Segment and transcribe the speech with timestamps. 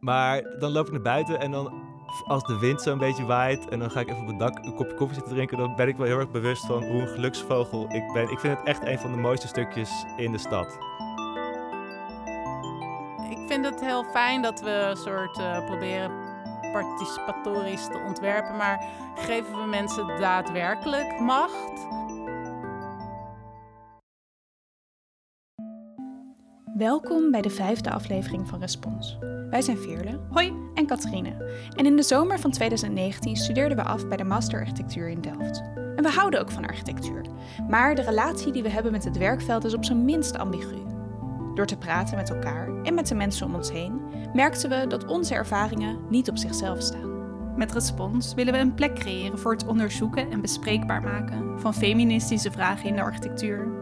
[0.00, 1.72] Maar dan loop ik naar buiten en dan
[2.26, 4.74] als de wind zo'n beetje waait en dan ga ik even op het dak een
[4.74, 7.94] kopje koffie zitten drinken, dan ben ik wel heel erg bewust van hoe een geluksvogel
[7.94, 8.30] ik ben.
[8.30, 10.78] Ik vind het echt een van de mooiste stukjes in de stad.
[13.30, 16.10] Ik vind het heel fijn dat we een soort uh, proberen
[16.72, 18.84] participatorisch te ontwerpen, maar
[19.14, 21.86] geven we mensen daadwerkelijk macht?
[26.76, 29.18] Welkom bij de vijfde aflevering van Respons.
[29.50, 31.50] Wij zijn Veerle, hoi, en Katrine.
[31.76, 35.62] En in de zomer van 2019 studeerden we af bij de Master Architectuur in Delft.
[35.96, 37.24] En we houden ook van architectuur.
[37.68, 40.82] Maar de relatie die we hebben met het werkveld is op zijn minst ambigu.
[41.54, 44.00] Door te praten met elkaar en met de mensen om ons heen,
[44.34, 47.16] merkten we dat onze ervaringen niet op zichzelf staan.
[47.56, 52.50] Met Respons willen we een plek creëren voor het onderzoeken en bespreekbaar maken van feministische
[52.50, 53.78] vragen in de architectuur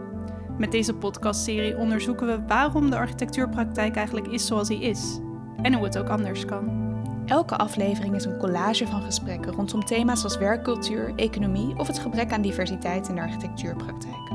[0.59, 5.19] met deze podcastserie onderzoeken we waarom de architectuurpraktijk eigenlijk is zoals hij is
[5.66, 6.84] en hoe het ook anders kan.
[7.27, 12.33] Elke aflevering is een collage van gesprekken rondom thema's als werkcultuur, economie of het gebrek
[12.33, 14.31] aan diversiteit in de architectuurpraktijk.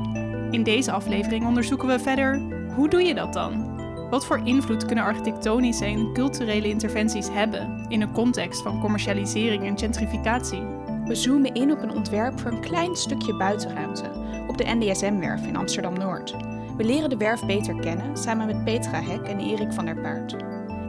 [0.50, 2.40] In deze aflevering onderzoeken we verder
[2.74, 3.80] hoe doe je dat dan?
[4.10, 9.78] Wat voor invloed kunnen architectonische en culturele interventies hebben in een context van commercialisering en
[9.78, 10.62] gentrificatie?
[11.04, 14.10] We zoomen in op een ontwerp voor een klein stukje buitenruimte
[14.48, 16.36] op de NDSM-werf in Amsterdam-Noord.
[16.76, 20.36] We leren de werf beter kennen samen met Petra Hek en Erik van der Paard.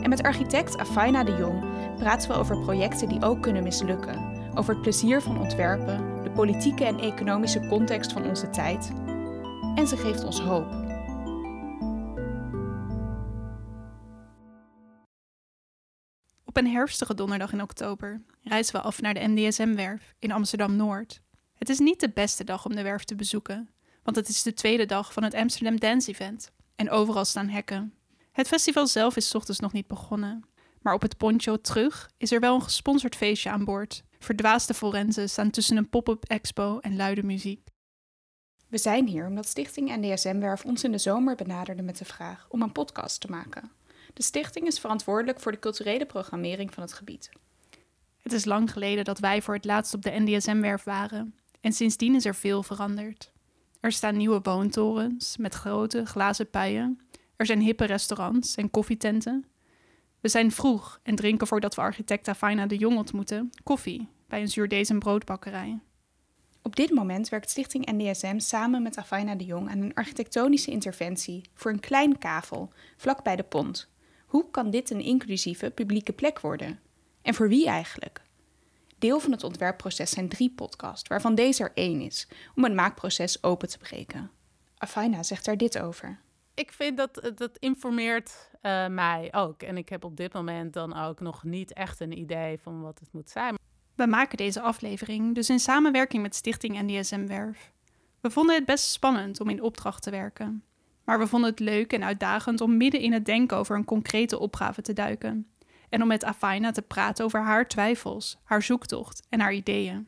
[0.03, 1.63] En met architect Afaina de Jong
[1.95, 6.85] praten we over projecten die ook kunnen mislukken, over het plezier van ontwerpen, de politieke
[6.85, 8.91] en economische context van onze tijd.
[9.75, 10.67] En ze geeft ons hoop.
[16.45, 21.21] Op een herfstige donderdag in oktober reizen we af naar de NDSM-werf in Amsterdam-Noord.
[21.55, 23.69] Het is niet de beste dag om de werf te bezoeken,
[24.03, 27.93] want het is de tweede dag van het Amsterdam Dance Event en overal staan hekken.
[28.33, 30.43] Het festival zelf is ochtends nog niet begonnen,
[30.81, 34.03] maar op het poncho terug is er wel een gesponsord feestje aan boord.
[34.19, 37.67] Verdwaasde forensen staan tussen een pop-up expo en luide muziek.
[38.67, 42.61] We zijn hier omdat Stichting NDSM-werf ons in de zomer benaderde met de vraag om
[42.61, 43.71] een podcast te maken.
[44.13, 47.29] De stichting is verantwoordelijk voor de culturele programmering van het gebied.
[48.21, 52.15] Het is lang geleden dat wij voor het laatst op de NDSM-werf waren en sindsdien
[52.15, 53.31] is er veel veranderd.
[53.79, 56.99] Er staan nieuwe woontorens met grote glazen puien.
[57.43, 59.45] Er zijn hippe restaurants en koffietenten.
[60.19, 64.49] We zijn vroeg en drinken voordat we architect Afaina de Jong ontmoeten koffie bij een
[64.49, 65.79] zuurdees- en broodbakkerij.
[66.61, 71.41] Op dit moment werkt Stichting NDSM samen met Afaina de Jong aan een architectonische interventie
[71.53, 73.89] voor een klein kavel vlakbij de pont.
[74.25, 76.79] Hoe kan dit een inclusieve publieke plek worden?
[77.21, 78.21] En voor wie eigenlijk?
[78.97, 83.43] Deel van het ontwerpproces zijn drie podcasts, waarvan deze er één is, om het maakproces
[83.43, 84.31] open te breken.
[84.77, 86.22] Afaina zegt daar dit over.
[86.55, 89.61] Ik vind dat dat informeert uh, mij ook.
[89.61, 92.99] En ik heb op dit moment dan ook nog niet echt een idee van wat
[92.99, 93.57] het moet zijn.
[93.95, 97.71] We maken deze aflevering dus in samenwerking met Stichting NDSM Werf.
[98.21, 100.63] We vonden het best spannend om in opdracht te werken.
[101.03, 104.39] Maar we vonden het leuk en uitdagend om midden in het denken over een concrete
[104.39, 105.47] opgave te duiken
[105.93, 110.07] en om met Afaina te praten over haar twijfels, haar zoektocht en haar ideeën.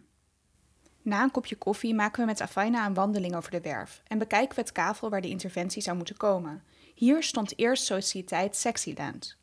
[1.05, 4.55] Na een kopje koffie maken we met Afaina een wandeling over de werf en bekijken
[4.55, 6.63] we het kavel waar de interventie zou moeten komen.
[6.95, 9.37] Hier stond eerst Sociëteit Sexyland.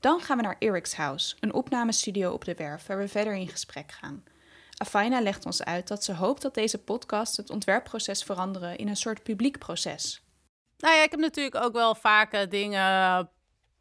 [0.00, 3.48] Dan gaan we naar Eric's House, een opnamestudio op de werf waar we verder in
[3.48, 4.24] gesprek gaan.
[4.76, 8.96] Afaina legt ons uit dat ze hoopt dat deze podcast het ontwerpproces veranderen in een
[8.96, 10.22] soort publiek proces.
[10.78, 13.30] Nou ja, ik heb natuurlijk ook wel vaker dingen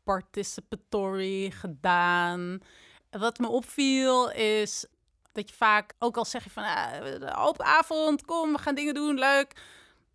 [0.03, 2.61] participatory gedaan.
[3.09, 4.85] Wat me opviel is
[5.31, 8.93] dat je vaak, ook al zeg je van ah, open avond, kom, we gaan dingen
[8.93, 9.53] doen, leuk.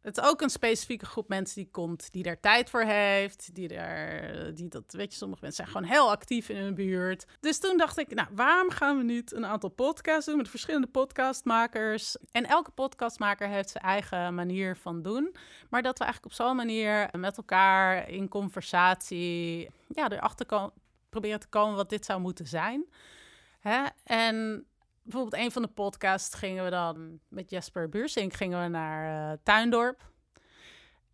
[0.06, 3.54] Het is ook een specifieke groep mensen die komt, die daar tijd voor heeft.
[3.54, 7.26] Die daar, die dat, weet je, sommige mensen zijn gewoon heel actief in hun buurt.
[7.40, 10.86] Dus toen dacht ik, nou, waarom gaan we niet een aantal podcasts doen met verschillende
[10.86, 12.16] podcastmakers?
[12.30, 15.34] En elke podcastmaker heeft zijn eigen manier van doen.
[15.70, 20.70] Maar dat we eigenlijk op zo'n manier met elkaar in conversatie, ja, erachter
[21.08, 22.86] proberen te komen wat dit zou moeten zijn.
[23.58, 23.84] Hè?
[24.04, 24.66] En
[25.06, 29.38] bijvoorbeeld een van de podcasts gingen we dan met Jasper Buursink gingen we naar uh,
[29.42, 30.14] Tuindorp.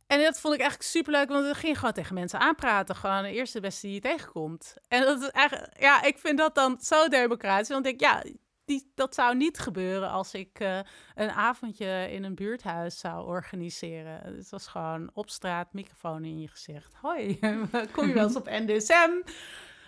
[0.07, 2.97] En dat vond ik eigenlijk superleuk, want we gingen gewoon tegen mensen aanpraten.
[2.97, 4.77] Gewoon de eerste beste die je tegenkomt.
[4.89, 7.69] En dat is eigenlijk, ja, ik vind dat dan zo democratisch.
[7.69, 8.23] Want ik, ja,
[8.65, 10.79] die, dat zou niet gebeuren als ik uh,
[11.15, 14.21] een avondje in een buurthuis zou organiseren.
[14.35, 16.95] Het was gewoon op straat, microfoon in je gezicht.
[16.95, 17.39] Hoi,
[17.93, 19.11] kom je wel eens op NDSM?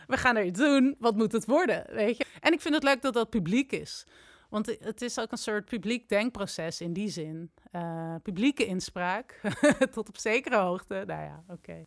[0.06, 0.96] We gaan er iets doen.
[0.98, 1.84] Wat moet het worden?
[1.90, 2.26] Weet je?
[2.40, 4.06] En ik vind het leuk dat dat publiek is.
[4.48, 7.50] Want het is ook een soort publiek denkproces in die zin.
[7.72, 9.40] Uh, publieke inspraak,
[9.94, 10.94] tot op zekere hoogte.
[11.06, 11.86] Nou ja, oké.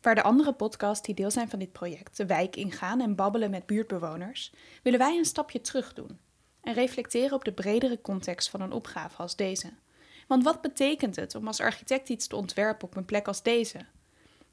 [0.00, 3.50] Waar de andere podcasts die deel zijn van dit project de wijk ingaan en babbelen
[3.50, 4.52] met buurtbewoners,
[4.82, 6.18] willen wij een stapje terug doen
[6.60, 9.72] en reflecteren op de bredere context van een opgave als deze.
[10.26, 13.78] Want wat betekent het om als architect iets te ontwerpen op een plek als deze?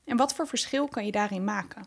[0.04, 1.86] En wat voor verschil kan je daarin maken?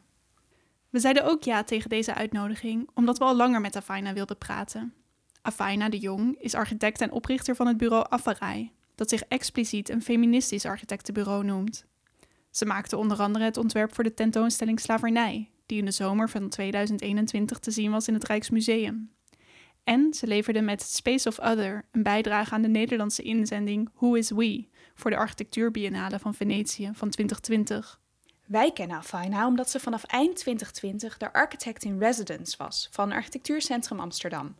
[0.93, 4.94] We zeiden ook ja tegen deze uitnodiging, omdat we al langer met Afaina wilden praten.
[5.43, 10.03] Afaina de Jong is architect en oprichter van het bureau Affarai, dat zich expliciet een
[10.03, 11.85] feministisch architectenbureau noemt.
[12.50, 16.49] Ze maakte onder andere het ontwerp voor de tentoonstelling Slavernij, die in de zomer van
[16.49, 19.11] 2021 te zien was in het Rijksmuseum.
[19.85, 24.31] En ze leverde met Space of Other een bijdrage aan de Nederlandse inzending Who is
[24.31, 28.00] We voor de Architectuurbiennale van Venetië van 2020.
[28.52, 34.00] Wij kennen Afaina omdat ze vanaf eind 2020 de architect in residence was van Architectuurcentrum
[34.00, 34.56] Amsterdam,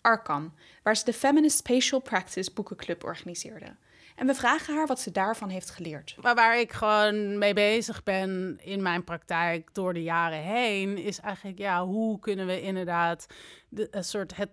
[0.00, 0.52] Arcan,
[0.82, 3.76] waar ze de Feminist Spatial Practice Boekenclub organiseerde.
[4.16, 6.16] En we vragen haar wat ze daarvan heeft geleerd.
[6.20, 11.20] Maar waar ik gewoon mee bezig ben in mijn praktijk door de jaren heen, is
[11.20, 13.26] eigenlijk ja, hoe kunnen we inderdaad
[13.68, 14.50] de, een soort het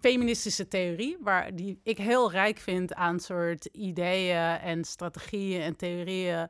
[0.00, 6.48] feministische theorie, waar die ik heel rijk vind aan soort ideeën en strategieën en theorieën.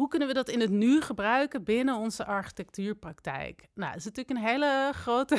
[0.00, 3.68] Hoe kunnen we dat in het nu gebruiken binnen onze architectuurpraktijk?
[3.74, 5.36] Nou, dat is natuurlijk een hele grote,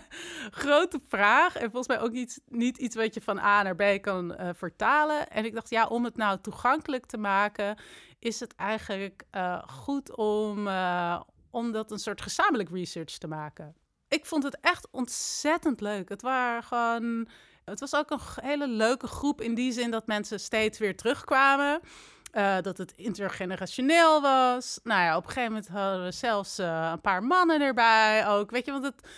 [0.64, 1.56] grote vraag.
[1.56, 4.48] En volgens mij ook niet, niet iets wat je van A naar B kan uh,
[4.54, 5.30] vertalen.
[5.30, 7.78] En ik dacht, ja, om het nou toegankelijk te maken,
[8.18, 13.74] is het eigenlijk uh, goed om, uh, om dat een soort gezamenlijk research te maken
[14.08, 16.08] ik vond het echt ontzettend leuk.
[16.08, 17.28] Het waren gewoon.
[17.64, 21.80] Het was ook een hele leuke groep in die zin dat mensen steeds weer terugkwamen.
[22.32, 24.80] Uh, dat het intergenerationeel was.
[24.82, 28.50] Nou ja, op een gegeven moment hadden we zelfs uh, een paar mannen erbij ook.
[28.50, 29.08] Weet je, want het,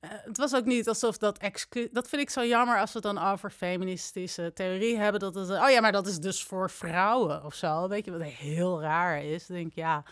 [0.00, 1.88] uh, het was ook niet alsof dat excuus...
[1.92, 5.20] Dat vind ik zo jammer als we het dan over feministische theorie hebben.
[5.20, 7.88] Dat het, oh ja, maar dat is dus voor vrouwen of zo.
[7.88, 9.46] Weet je, wat heel raar is.
[9.46, 10.02] Denk ja...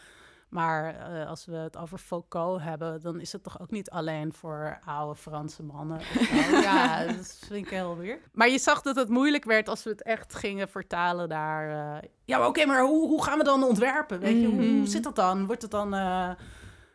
[0.52, 4.32] Maar uh, als we het over Foucault hebben, dan is het toch ook niet alleen
[4.32, 6.00] voor oude Franse mannen.
[6.62, 8.18] ja, dat vind ik heel weer.
[8.32, 11.68] Maar je zag dat het moeilijk werd als we het echt gingen vertalen naar.
[12.02, 14.20] Uh, ja, oké, okay, maar hoe, hoe gaan we dan ontwerpen?
[14.20, 14.86] Weet je, hoe, hoe Mhm.
[14.86, 15.46] zit dat dan?
[15.46, 15.94] Wordt het dan.
[15.94, 16.30] Uh,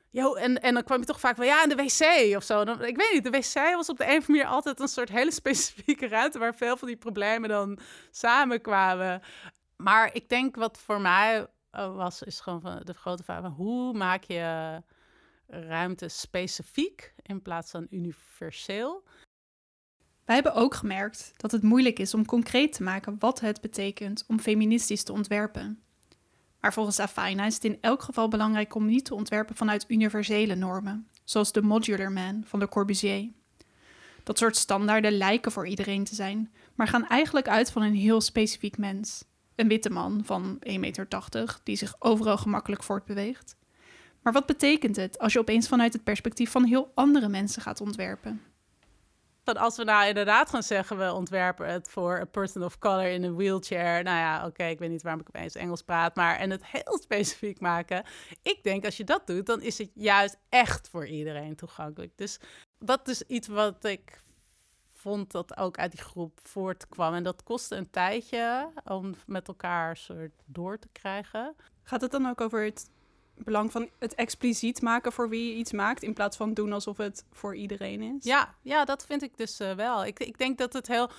[0.09, 2.63] ja, en, en dan kwam je toch vaak van ja, in de wc of zo.
[2.65, 4.87] Dan, ik weet niet, de wc was op de een of andere manier altijd een
[4.87, 7.79] soort hele specifieke ruimte waar veel van die problemen dan
[8.11, 9.21] samenkwamen.
[9.75, 11.47] Maar ik denk wat voor mij
[11.85, 14.81] was, is gewoon van de grote vraag: hoe maak je
[15.47, 19.03] ruimte specifiek in plaats van universeel?
[20.25, 24.23] Wij hebben ook gemerkt dat het moeilijk is om concreet te maken wat het betekent
[24.27, 25.81] om feministisch te ontwerpen.
[26.59, 30.55] Maar volgens Afaina is het in elk geval belangrijk om niet te ontwerpen vanuit universele
[30.55, 33.31] normen, zoals de Modular Man van Le Corbusier.
[34.23, 38.21] Dat soort standaarden lijken voor iedereen te zijn, maar gaan eigenlijk uit van een heel
[38.21, 39.23] specifiek mens
[39.57, 41.07] een witte man van 1,80 meter,
[41.63, 43.55] die zich overal gemakkelijk voortbeweegt.
[44.21, 47.81] Maar wat betekent het als je opeens vanuit het perspectief van heel andere mensen gaat
[47.81, 48.41] ontwerpen?
[49.43, 53.07] Dat als we nou inderdaad gaan zeggen, we ontwerpen het voor een person of color
[53.07, 54.03] in een wheelchair.
[54.03, 56.97] Nou ja, oké, ik weet niet waarom ik opeens Engels praat, maar en het heel
[57.03, 58.03] specifiek maken.
[58.41, 62.11] Ik denk als je dat doet, dan is het juist echt voor iedereen toegankelijk.
[62.15, 62.39] Dus
[62.79, 64.21] dat is iets wat ik
[64.97, 67.13] vond dat ook uit die groep voortkwam.
[67.13, 71.55] En dat kostte een tijdje om met elkaar soort door te krijgen.
[71.83, 72.89] Gaat het dan ook over het
[73.37, 76.97] belang van het expliciet maken voor wie je iets maakt, in plaats van doen alsof
[76.97, 78.23] het voor iedereen is?
[78.23, 80.05] Ja, ja dat vind ik dus uh, wel.
[80.05, 81.09] Ik, ik denk dat het heel.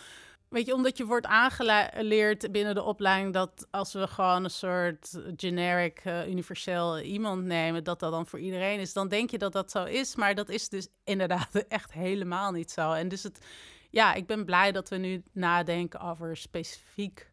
[0.48, 5.20] Weet je, omdat je wordt aangeleerd binnen de opleiding dat als we gewoon een soort
[5.36, 9.52] generic, uh, universeel iemand nemen, dat dat dan voor iedereen is, dan denk je dat
[9.52, 10.16] dat zo is.
[10.16, 12.92] Maar dat is dus inderdaad echt helemaal niet zo.
[12.92, 13.46] En dus het,
[13.90, 17.30] ja, ik ben blij dat we nu nadenken over specifiek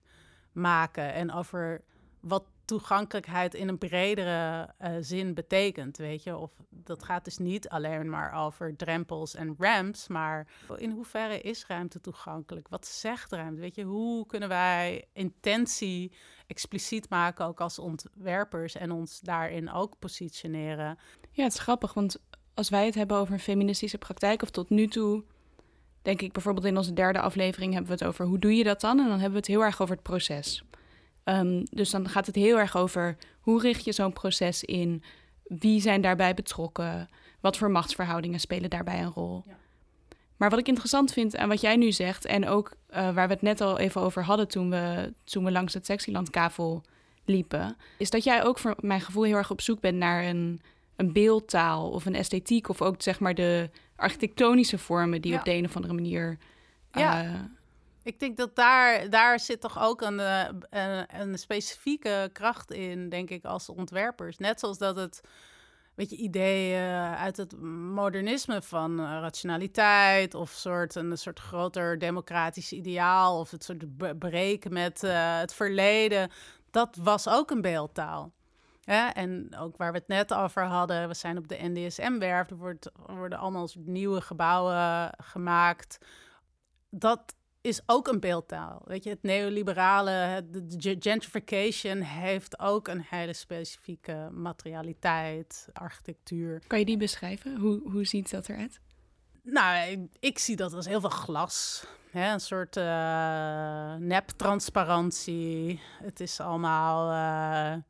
[0.52, 1.84] maken en over
[2.28, 6.38] wat toegankelijkheid in een bredere uh, zin betekent, weet je.
[6.38, 11.66] Of dat gaat dus niet alleen maar over drempels en ramps, maar in hoeverre is
[11.66, 12.68] ruimte toegankelijk?
[12.68, 13.62] Wat zegt ruimte?
[13.62, 16.12] Weet je, hoe kunnen wij intentie
[16.48, 20.98] expliciet maken ook als ontwerpers en ons daarin ook positioneren?
[21.32, 22.18] Ja, het is grappig, want
[22.54, 25.24] als wij het hebben over een feministische praktijk of tot nu toe
[26.02, 28.82] denk ik bijvoorbeeld in onze derde aflevering hebben we het over hoe doe je dat
[28.82, 29.00] dan?
[29.00, 30.64] En dan hebben we het heel erg over het proces.
[31.26, 35.04] Um, dus dan gaat het heel erg over hoe richt je zo'n proces in?
[35.44, 37.10] Wie zijn daarbij betrokken?
[37.40, 39.44] Wat voor machtsverhoudingen spelen daarbij een rol?
[39.48, 39.54] Ja.
[40.38, 43.34] Maar wat ik interessant vind aan wat jij nu zegt, en ook uh, waar we
[43.34, 46.84] het net al even over hadden toen we, toen we langs het Sexylandkavel
[47.26, 50.62] liepen, is dat jij ook voor mijn gevoel heel erg op zoek bent naar een,
[50.96, 55.38] een beeldtaal of een esthetiek, of ook zeg maar de architectonische vormen die Ja.
[55.38, 56.38] op de een of andere manier
[56.92, 57.50] Ja.
[58.06, 63.10] Ik denk dat daar, daar zit toch ook een, eh, een, een specifieke kracht in,
[63.10, 64.38] denk ik, als ontwerpers.
[64.38, 65.22] Net zoals dat het
[65.96, 72.72] weet je, ideeën uit het modernisme van uh, rationaliteit of soort, een soort groter democratisch
[72.72, 76.30] ideaal of het soort breken met uh, het verleden.
[76.72, 78.34] Dat was ook een beeldtaal.
[78.82, 82.58] Ja, en ook waar we het net over hadden, we zijn op de NDSM-werf, er,
[82.58, 85.98] wordt, er worden allemaal nieuwe gebouwen gemaakt.
[86.90, 88.82] Dat is ook een beeldtaal.
[88.86, 96.62] Weet je, het neoliberale, het, de gentrification heeft ook een hele specifieke materialiteit, architectuur.
[96.68, 97.58] Kan je die beschrijven?
[97.58, 98.80] Hoe, hoe ziet dat eruit?
[99.42, 101.86] Nou, ik, ik zie dat als heel veel glas.
[102.12, 102.34] Hè?
[102.34, 105.82] Een soort uh, nep-transparantie.
[106.04, 107.82] Het is allemaal uh,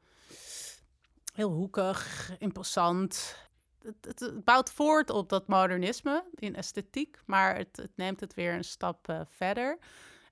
[1.33, 3.35] heel hoekig, imposant.
[3.85, 8.53] Het, het, bouwt voort op dat modernisme in esthetiek, maar het, het neemt het weer
[8.53, 9.77] een stap uh, verder.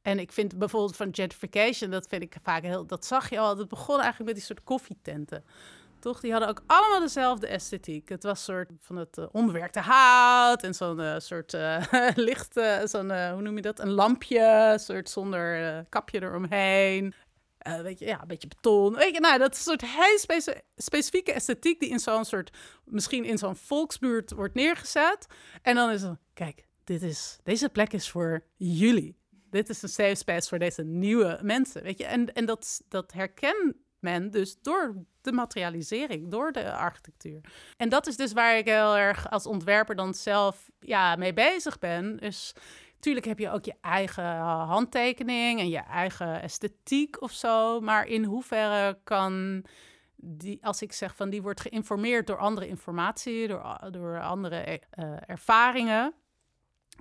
[0.01, 3.57] En ik vind bijvoorbeeld van gentrification, dat vind ik vaak heel, dat zag je al.
[3.57, 5.43] Het begon eigenlijk met die soort koffietenten.
[5.99, 6.19] Toch?
[6.19, 8.09] Die hadden ook allemaal dezelfde esthetiek.
[8.09, 11.57] Het was soort van het uh, onbewerkte hout en zo'n uh, soort
[12.15, 13.79] licht, zo'n, hoe noem je dat?
[13.79, 17.13] Een lampje, soort zonder kapje eromheen.
[17.67, 18.95] Uh, weet je, ja, een beetje beton.
[18.95, 19.83] Weet je, nou, dat is soort
[20.15, 25.27] speci specifieke esthetiek die in zo'n soort, misschien in zo'n volksbuurt wordt neergezet.
[25.61, 29.17] En dan is het, kijk, dit is, deze plek is voor jullie.
[29.49, 32.05] Dit is een safe space voor deze nieuwe mensen, weet je.
[32.05, 37.41] En, en dat, dat herkent men dus door de materialisering, door de architectuur.
[37.77, 41.79] En dat is dus waar ik heel erg als ontwerper dan zelf ja, mee bezig
[41.79, 42.17] ben.
[42.17, 42.53] Dus
[43.03, 47.79] Tuurlijk heb je ook je eigen handtekening en je eigen esthetiek of zo.
[47.79, 49.65] Maar in hoeverre kan
[50.15, 55.15] die, als ik zeg van die wordt geïnformeerd door andere informatie, door, door andere uh,
[55.25, 56.13] ervaringen,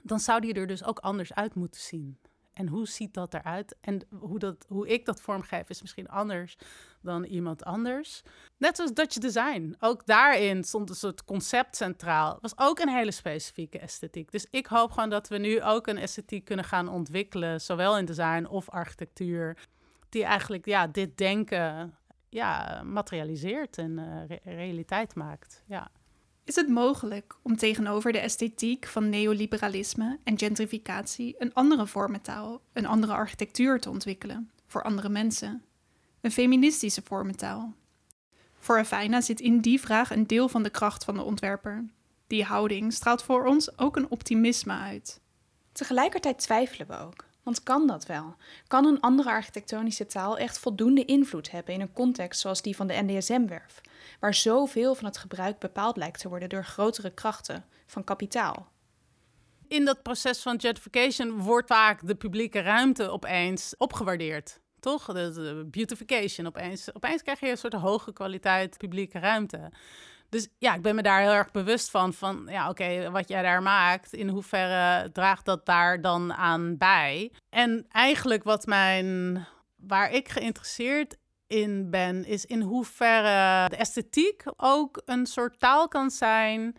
[0.02, 2.18] dan zou die er dus ook anders uit moeten zien.
[2.52, 3.76] En hoe ziet dat eruit?
[3.80, 6.56] En hoe, dat, hoe ik dat vormgeef is misschien anders
[7.00, 8.22] dan iemand anders.
[8.58, 9.76] Net zoals Dutch Design.
[9.78, 12.38] Ook daarin stond een soort concept centraal.
[12.40, 14.30] was ook een hele specifieke esthetiek.
[14.30, 18.04] Dus ik hoop gewoon dat we nu ook een esthetiek kunnen gaan ontwikkelen, zowel in
[18.04, 19.58] design of architectuur,
[20.08, 21.94] die eigenlijk ja, dit denken
[22.28, 25.62] ja, materialiseert en re realiteit maakt.
[25.66, 25.90] Ja.
[26.52, 32.86] Is het mogelijk om tegenover de esthetiek van neoliberalisme en gentrificatie een andere vormentaal, een
[32.86, 35.62] andere architectuur te ontwikkelen voor andere mensen?
[36.20, 37.74] Een feministische vormentaal.
[38.58, 41.84] Voor Afina zit in die vraag een deel van de kracht van de ontwerper.
[42.26, 45.20] Die houding straalt voor ons ook een optimisme uit.
[45.72, 47.24] Tegelijkertijd twijfelen we ook.
[47.42, 48.36] Want kan dat wel?
[48.66, 52.86] Kan een andere architectonische taal echt voldoende invloed hebben in een context zoals die van
[52.86, 53.80] de NDSM-werf,
[54.20, 58.70] waar zoveel van het gebruik bepaald lijkt te worden door grotere krachten van kapitaal?
[59.68, 64.60] In dat proces van gentrification wordt vaak de publieke ruimte opeens opgewaardeerd.
[64.80, 65.04] Toch?
[65.04, 66.46] De, beautification.
[66.46, 69.70] Opeens, opeens krijg je een soort hoge kwaliteit publieke ruimte.
[70.32, 72.12] Dus ja, ik ben me daar heel erg bewust van.
[72.12, 77.32] Van ja, oké, wat jij daar maakt, in hoeverre draagt dat daar dan aan bij?
[77.48, 79.46] En eigenlijk wat mijn,
[79.76, 86.10] waar ik geïnteresseerd in ben, is in hoeverre de esthetiek ook een soort taal kan
[86.10, 86.76] zijn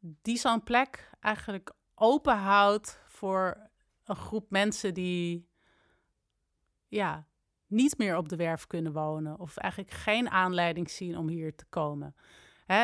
[0.00, 3.70] die zo'n plek eigenlijk openhoudt voor
[4.04, 5.48] een groep mensen die
[6.88, 7.26] ja,
[7.66, 11.64] niet meer op de werf kunnen wonen of eigenlijk geen aanleiding zien om hier te
[11.68, 12.14] komen.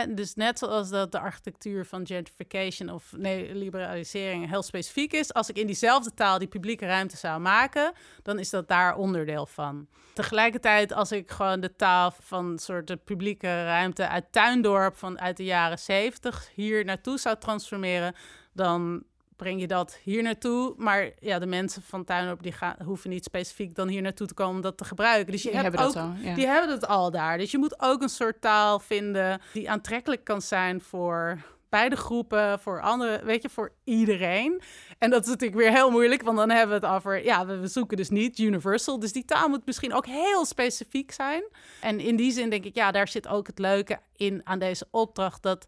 [0.08, 5.56] Dus net zoals dat de architectuur van gentrification of neoliberalisering heel specifiek is, als ik
[5.56, 9.86] in diezelfde taal die publieke ruimte zou maken, dan is dat daar onderdeel van.
[10.14, 15.36] Tegelijkertijd, als ik gewoon de taal van soort de publieke ruimte uit Tuindorp van uit
[15.36, 18.14] de jaren zeventig hier naartoe zou transformeren,
[18.52, 19.02] dan
[19.36, 20.74] breng je dat hier naartoe.
[20.76, 24.34] Maar ja, de mensen van Tuinop die gaan, hoeven niet specifiek dan hier naartoe te
[24.34, 25.32] komen om dat te gebruiken.
[25.32, 26.28] Dus je die hebt hebben ook, dat al.
[26.28, 26.34] Ja.
[26.34, 27.38] die hebben het al daar.
[27.38, 31.38] Dus je moet ook een soort taal vinden die aantrekkelijk kan zijn voor
[31.72, 34.60] beide groepen, voor andere, weet je, voor iedereen.
[34.98, 37.58] En dat is natuurlijk weer heel moeilijk, want dan hebben we het over, ja, we,
[37.58, 38.98] we zoeken dus niet universal.
[38.98, 41.42] Dus die taal moet misschien ook heel specifiek zijn.
[41.80, 44.86] En in die zin denk ik, ja, daar zit ook het leuke in aan deze
[44.90, 45.66] opdracht, dat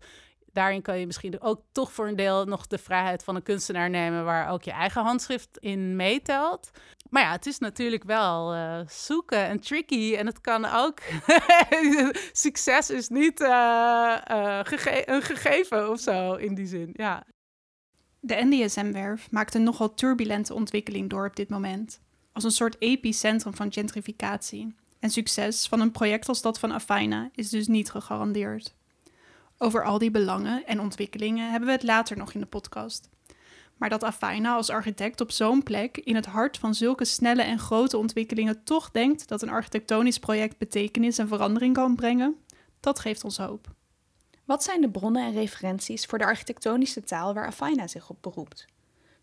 [0.55, 3.91] daarin kan je misschien ook toch voor een deel nog de vrijheid van een kunstenaar
[3.91, 6.71] nemen, waar ook je eigen handschrift in meetelt.
[7.11, 10.15] Maar ja, het is natuurlijk wel uh, zoeken en tricky.
[10.15, 11.01] En het kan ook.
[12.33, 16.91] Succes is niet uh, gege een gegeven of zo in die zin.
[16.93, 17.27] Ja.
[18.21, 22.01] De NDSM-werf maakt een nogal turbulente ontwikkeling door op dit moment.
[22.33, 24.75] Als een soort epicentrum van gentrificatie.
[24.99, 28.75] En succes van een project als dat van Afina is dus niet gegarandeerd.
[29.59, 33.09] Over al die belangen en ontwikkelingen hebben we het later nog in de podcast.
[33.77, 37.59] Maar dat Afaina als architect op zo'n plek, in het hart van zulke snelle en
[37.59, 42.37] grote ontwikkelingen, toch denkt dat een architectonisch project betekenis en verandering kan brengen,
[42.81, 43.73] dat geeft ons hoop.
[44.45, 48.67] Wat zijn de bronnen en referenties voor de architectonische taal waar Afaina zich op beroept?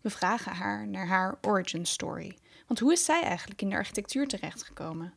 [0.00, 2.38] We vragen haar naar haar origin story.
[2.66, 5.14] Want hoe is zij eigenlijk in de architectuur terechtgekomen?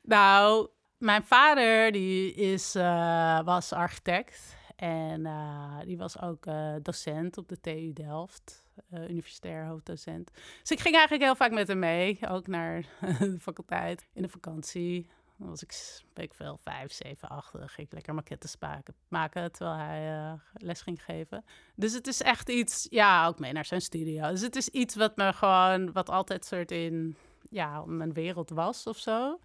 [0.00, 0.68] Nou,
[1.04, 7.48] mijn vader die is, eh, was architect en eh, die was ook eh, docent op
[7.48, 10.30] de TU Delft, universitair hoofddocent.
[10.60, 12.86] Dus ik ging eigenlijk heel vaak met hem mee, ook naar
[13.18, 15.10] de faculteit in de vakantie.
[15.36, 17.52] Dan was ik, weet ik veel, vijf, zeven, acht.
[17.52, 21.44] Dan ging ik lekker maquettes maken, maken terwijl hij les ging geven.
[21.74, 24.30] Dus het is echt iets, ja, ook mee naar zijn studio.
[24.30, 27.16] Dus het is iets wat me gewoon, wat altijd soort in,
[27.50, 29.38] ja, mijn wereld was of zo.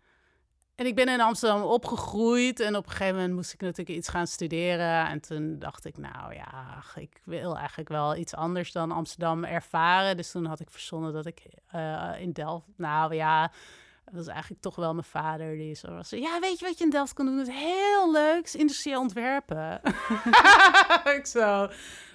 [0.79, 4.07] En ik ben in Amsterdam opgegroeid en op een gegeven moment moest ik natuurlijk iets
[4.07, 5.07] gaan studeren.
[5.07, 10.17] En toen dacht ik, nou ja, ik wil eigenlijk wel iets anders dan Amsterdam ervaren.
[10.17, 11.41] Dus toen had ik verzonnen dat ik
[11.75, 13.51] uh, in Delft, nou ja,
[14.05, 16.09] dat was eigenlijk toch wel mijn vader die zo was.
[16.09, 17.37] Ja, weet je wat je in Delft kan doen?
[17.37, 19.81] Dat is heel leuk, industrieel ontwerpen.
[21.17, 21.69] ik zo,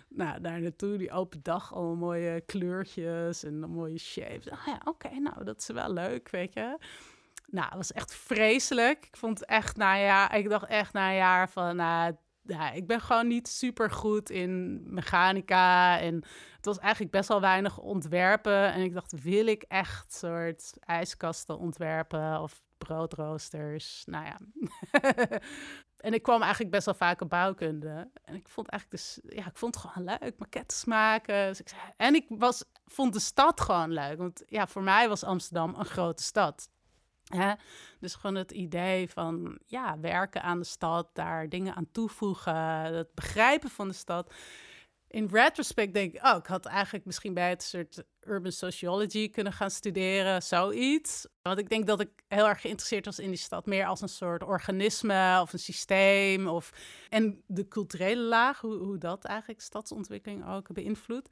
[0.08, 4.50] nou, daar naartoe, die open dag, allemaal mooie kleurtjes en mooie shapes.
[4.50, 6.78] Ah ja, oké, nou, dat is wel leuk, weet je.
[7.46, 9.06] Nou, het was echt vreselijk.
[9.06, 12.14] Ik vond echt, nou ja, ik dacht echt na een jaar van, nou,
[12.46, 15.98] ja, ik ben gewoon niet super goed in mechanica.
[16.00, 16.14] En
[16.56, 18.72] het was eigenlijk best wel weinig ontwerpen.
[18.72, 24.02] En ik dacht, wil ik echt soort ijskasten ontwerpen of broodroosters?
[24.06, 24.38] Nou ja.
[26.06, 28.10] en ik kwam eigenlijk best wel vaak op bouwkunde.
[28.24, 31.46] En ik vond eigenlijk dus, ja, ik vond het gewoon leuk, maquettes maken.
[31.46, 31.62] Dus
[31.96, 34.18] en ik was, vond de stad gewoon leuk.
[34.18, 36.68] Want ja, voor mij was Amsterdam een grote stad.
[38.00, 42.54] Dus gewoon het idee van ja, werken aan de stad, daar dingen aan toevoegen,
[42.94, 44.32] het begrijpen van de stad.
[45.08, 49.52] In retrospect denk ik, oh, ik had eigenlijk misschien bij het soort urban sociology kunnen
[49.52, 51.26] gaan studeren, zoiets.
[51.42, 54.08] Want ik denk dat ik heel erg geïnteresseerd was in die stad, meer als een
[54.08, 56.46] soort organisme of een systeem.
[56.46, 56.70] Of,
[57.08, 61.28] en de culturele laag, hoe, hoe dat eigenlijk stadsontwikkeling ook beïnvloedt.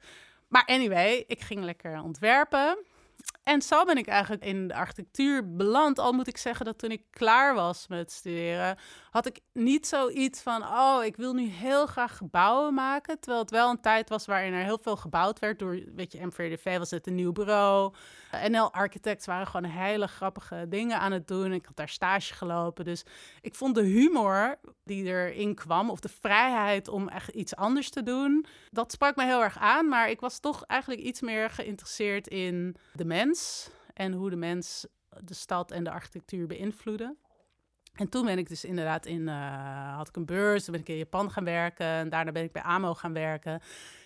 [0.47, 2.77] Maar anyway, ik ging lekker ontwerpen.
[3.43, 5.99] En zo ben ik eigenlijk in de architectuur beland.
[5.99, 8.77] Al moet ik zeggen dat toen ik klaar was met studeren,
[9.09, 13.19] had ik niet zoiets van: oh, ik wil nu heel graag gebouwen maken.
[13.19, 15.59] Terwijl het wel een tijd was waarin er heel veel gebouwd werd.
[15.59, 17.93] Door, weet je, MVDV was het een nieuw bureau.
[18.49, 21.53] NL Architects waren gewoon hele grappige dingen aan het doen.
[21.53, 22.85] Ik had daar stage gelopen.
[22.85, 23.05] Dus
[23.41, 28.03] ik vond de humor die erin kwam, of de vrijheid om echt iets anders te
[28.03, 29.87] doen, dat sprak me heel erg aan.
[29.87, 33.32] Maar ik was toch eigenlijk iets meer geïnteresseerd in de mens
[33.93, 34.87] en hoe de mens
[35.23, 37.17] de stad en de architectuur beïnvloeden.
[37.93, 40.97] En toen ben ik dus inderdaad in, uh, had ik een beurs, ben ik in
[40.97, 43.61] Japan gaan werken en daarna ben ik bij AMO gaan werken.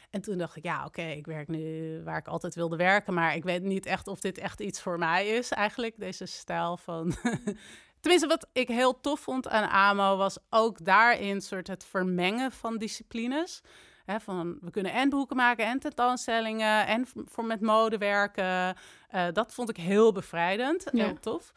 [0.10, 3.36] En toen dacht ik, ja, oké, ik werk nu waar ik altijd wilde werken, maar
[3.36, 7.14] ik weet niet echt of dit echt iets voor mij is eigenlijk, deze stijl van...
[8.02, 12.78] Tenminste, wat ik heel tof vond aan AMO was ook daarin soort het vermengen van
[12.78, 13.62] disciplines.
[14.08, 18.76] Van, we kunnen en boeken maken en tentoonstellingen en voor met mode werken.
[19.16, 21.06] Uh, dat vond ik heel bevrijdend, ja.
[21.06, 21.54] heel tof.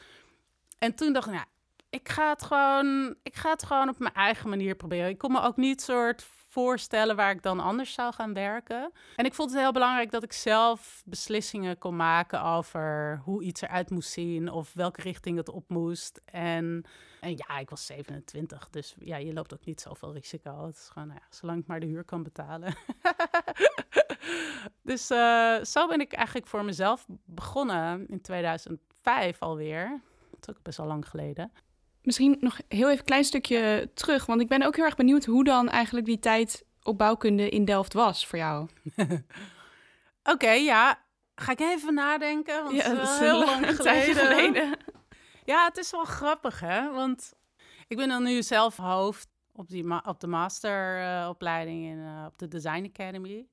[0.79, 1.47] En toen dacht ik, nou,
[1.91, 5.09] ik ga het gewoon, ik ga het gewoon op mijn eigen manier proberen.
[5.09, 8.93] Ik kon me ook niet soort voorstellen waar ik dan anders zou gaan werken.
[9.17, 13.61] En ik vond het heel belangrijk dat ik zelf beslissingen kon maken over hoe iets
[13.61, 16.21] eruit moest zien of welke richting het op moest.
[16.25, 16.85] En,
[17.21, 20.67] en ja, ik was 27, dus ja, je loopt ook niet zoveel risico.
[20.67, 22.75] Het is gewoon, nou ja, zolang ik maar de huur kan betalen.
[24.83, 30.01] dus uh, zo ben ik eigenlijk voor mezelf begonnen in 2005 alweer.
[30.31, 31.53] Dat is ook best wel lang geleden.
[32.03, 35.25] Misschien nog heel even een klein stukje terug, want ik ben ook heel erg benieuwd
[35.25, 38.69] hoe dan eigenlijk die tijd op bouwkunde in Delft was voor jou.
[40.33, 41.09] Oké, ja.
[41.35, 44.15] Ga ik even nadenken, want ja, dat is heel lang geleden.
[44.15, 44.77] geleden.
[45.51, 46.93] Ja, het is wel grappig, hè?
[46.93, 47.33] Want
[47.89, 52.49] ik ben dan nu zelf hoofd op, die op de masteropleiding in, uh, op de
[52.49, 53.49] Design Academy.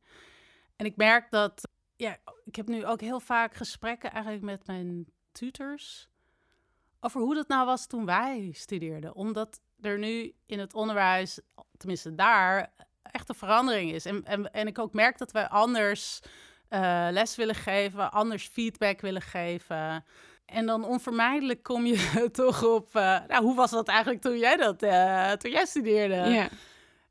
[0.76, 5.06] En ik merk dat, ja, ik heb nu ook heel vaak gesprekken eigenlijk met mijn
[5.32, 6.10] tutors
[7.00, 9.16] over hoe dat nou was toen wij studeerden.
[9.16, 11.40] Omdat er nu in het onderwijs,
[11.78, 14.06] tenminste daar, echt een verandering is.
[14.06, 16.22] En, en, en ik ook merk dat wij anders
[16.70, 20.06] uh, les willen geven, anders feedback willen geven.
[20.48, 24.56] En dan onvermijdelijk kom je toch op, uh, nou, hoe was dat eigenlijk toen jij
[24.56, 26.16] dat, uh, toen jij studeerde?
[26.16, 26.50] Ja.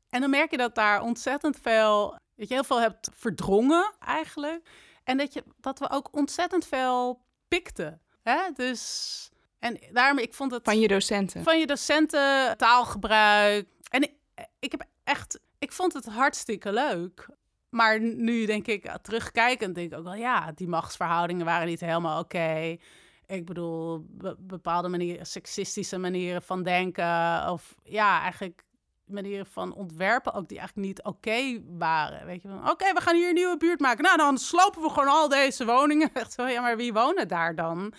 [0.09, 4.69] En dan merk je dat daar ontzettend veel, dat je heel veel hebt verdrongen eigenlijk.
[5.03, 8.01] En dat, je, dat we ook ontzettend veel pikten.
[8.23, 8.51] Hè?
[8.53, 10.63] Dus en daarom, ik vond het...
[10.63, 11.43] Van je docenten?
[11.43, 13.67] Van je docenten, taalgebruik.
[13.89, 14.13] En ik,
[14.59, 15.39] ik heb echt...
[15.59, 17.27] Ik vond het hartstikke leuk.
[17.69, 22.19] maar nu denk ik, terugkijkend, denk ik ook wel, ja, die machtsverhoudingen waren niet helemaal
[22.19, 22.77] oké.
[23.27, 24.05] Ik bedoel,
[24.37, 27.49] bepaalde manieren, seksistische manieren van denken.
[27.49, 28.65] Of ja, eigenlijk
[29.05, 32.25] manieren van ontwerpen ook die eigenlijk niet oké waren.
[32.25, 34.03] Weet je, van oké, we gaan hier een nieuwe buurt maken.
[34.03, 36.09] Nou, dan slopen we gewoon al deze woningen.
[36.13, 37.93] Echt zo, ja, maar wie wonen daar dan?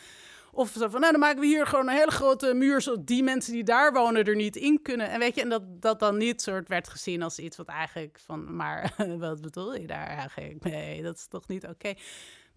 [0.52, 3.22] Of zo van, nou, dan maken we hier gewoon een hele grote muur, zodat die
[3.22, 5.10] mensen die daar wonen er niet in kunnen.
[5.10, 8.18] En weet je, en dat dat dan niet soort werd gezien als iets wat eigenlijk
[8.24, 10.64] van, maar wat bedoel je daar eigenlijk?
[10.64, 11.94] Nee, dat is toch niet oké.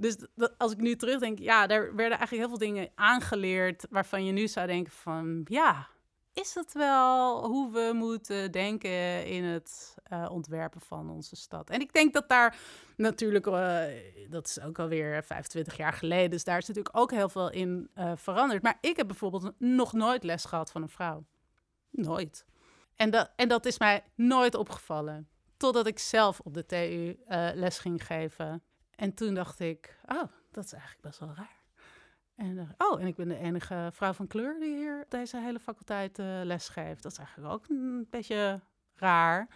[0.02, 0.18] Dus
[0.58, 4.48] als ik nu terugdenk, ja, daar werden eigenlijk heel veel dingen aangeleerd waarvan je nu
[4.48, 5.88] zou denken van, ja,
[6.34, 11.70] is het wel hoe we moeten denken in het uh, ontwerpen van onze stad?
[11.70, 12.58] En ik denk dat daar
[12.98, 13.84] natuurlijk, uh,
[14.30, 17.90] dat is ook alweer 25 jaar geleden, dus daar is natuurlijk ook heel veel in
[17.96, 18.64] uh, veranderd.
[18.64, 21.26] Maar ik heb bijvoorbeeld nog nooit les gehad van een vrouw.
[21.90, 22.46] Nooit.
[22.96, 25.30] En dat, en dat is mij nooit opgevallen.
[25.58, 27.20] Totdat ik zelf op de TU
[27.56, 28.64] les ging geven.
[29.02, 31.60] En toen dacht ik, oh, dat is eigenlijk best wel raar.
[32.36, 36.20] En, oh, en ik ben de enige vrouw van kleur die hier deze hele faculteit
[36.20, 37.04] uh, les geeft.
[37.04, 38.62] Dat is eigenlijk ook een beetje
[38.96, 39.48] raar.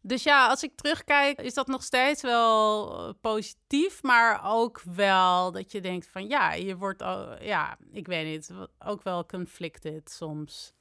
[0.00, 5.52] Dus ja, als ik terugkijk, is dat nog steeds wel eh, positief, maar ook wel
[5.52, 7.00] dat je denkt van ja, je wordt,
[7.40, 10.72] ja, ik weet niet, ook wel conflicted soms.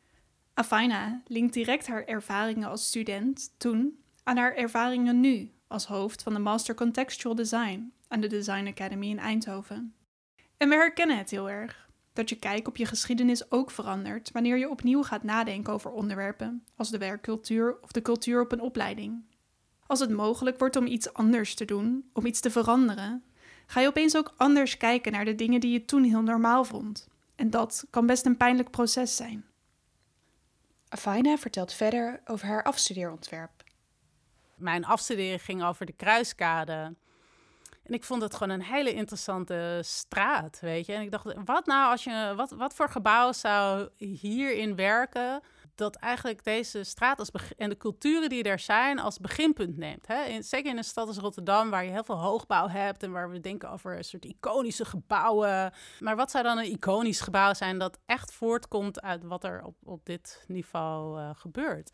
[0.54, 6.34] Afina linkt direct haar ervaringen als student toen aan haar ervaringen nu als hoofd van
[6.34, 9.94] de Master Contextual Design aan de Design Academy in Eindhoven.
[10.58, 11.88] En we herkennen het heel erg.
[12.14, 16.64] Dat je kijk op je geschiedenis ook verandert wanneer je opnieuw gaat nadenken over onderwerpen,
[16.76, 19.24] als de werkcultuur of de cultuur op een opleiding.
[19.86, 23.24] Als het mogelijk wordt om iets anders te doen, om iets te veranderen,
[23.66, 27.08] ga je opeens ook anders kijken naar de dingen die je toen heel normaal vond.
[27.36, 29.46] En dat kan best een pijnlijk proces zijn.
[30.90, 33.64] Afaina vertelt verder over haar afstudeerontwerp.
[34.56, 36.96] Mijn afstuderen ging over de kruiskade.
[37.90, 40.94] En ik vond het gewoon een hele interessante straat, weet je.
[40.94, 45.42] En ik dacht, wat nou als je, wat, wat voor gebouw zou hierin werken,
[45.76, 50.08] dat eigenlijk deze straat als en de culturen die er zijn als beginpunt neemt.
[50.08, 50.24] Hè?
[50.24, 53.30] In, zeker in een stad als Rotterdam, waar je heel veel hoogbouw hebt en waar
[53.30, 55.74] we denken over een soort iconische gebouwen.
[56.00, 59.76] Maar wat zou dan een iconisch gebouw zijn dat echt voortkomt uit wat er op,
[59.84, 61.92] op dit niveau uh, gebeurt?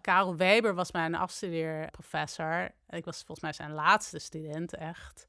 [0.00, 2.70] Karel Weber was mijn afstudeerprofessor.
[2.88, 5.26] Ik was volgens mij zijn laatste student, echt.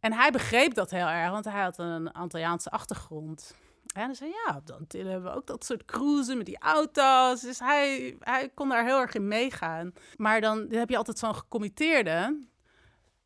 [0.00, 3.54] En hij begreep dat heel erg, want hij had een Antilliaanse achtergrond.
[3.94, 7.40] En hij zei, ja, Antillen hebben we ook dat soort cruisen met die auto's.
[7.40, 9.92] Dus hij, hij kon daar heel erg in meegaan.
[10.16, 12.40] Maar dan heb je altijd zo'n gecommitteerde.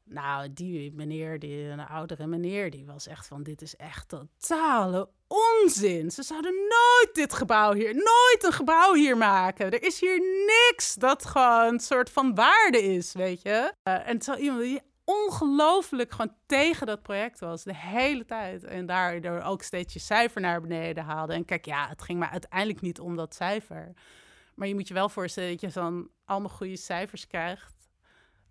[0.09, 5.09] Nou, die meneer, die, een oudere meneer, die was echt van: dit is echt totale
[5.27, 6.11] onzin.
[6.11, 9.71] Ze zouden nooit dit gebouw hier, nooit een gebouw hier maken.
[9.71, 13.73] Er is hier niks dat gewoon een soort van waarde is, weet je.
[13.85, 18.65] Uh, en zo iemand die ongelooflijk gewoon tegen dat project was de hele tijd.
[18.65, 21.33] En daardoor ook steeds je cijfer naar beneden haalde.
[21.33, 23.93] En kijk, ja, het ging maar uiteindelijk niet om dat cijfer.
[24.55, 27.76] Maar je moet je wel voorstellen dat je dan allemaal goede cijfers krijgt.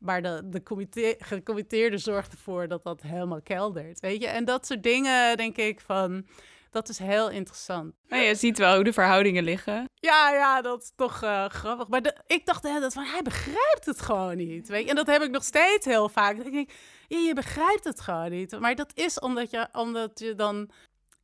[0.05, 3.99] Maar de, de comité, gecommitteerde zorgt ervoor dat dat helemaal keldert.
[3.99, 4.27] Weet je?
[4.27, 6.25] En dat soort dingen, denk ik, van.
[6.69, 7.93] Dat is heel interessant.
[8.07, 9.89] Nou, je ziet wel hoe de verhoudingen liggen.
[9.95, 11.87] Ja, ja, dat is toch uh, grappig.
[11.87, 14.67] Maar de, ik dacht hè, dat van, hij begrijpt het gewoon niet.
[14.67, 14.89] Weet je?
[14.89, 16.43] En dat heb ik nog steeds heel vaak.
[16.43, 16.73] Denk ik,
[17.07, 18.59] ja, je begrijpt het gewoon niet.
[18.59, 20.69] Maar dat is omdat je, omdat je dan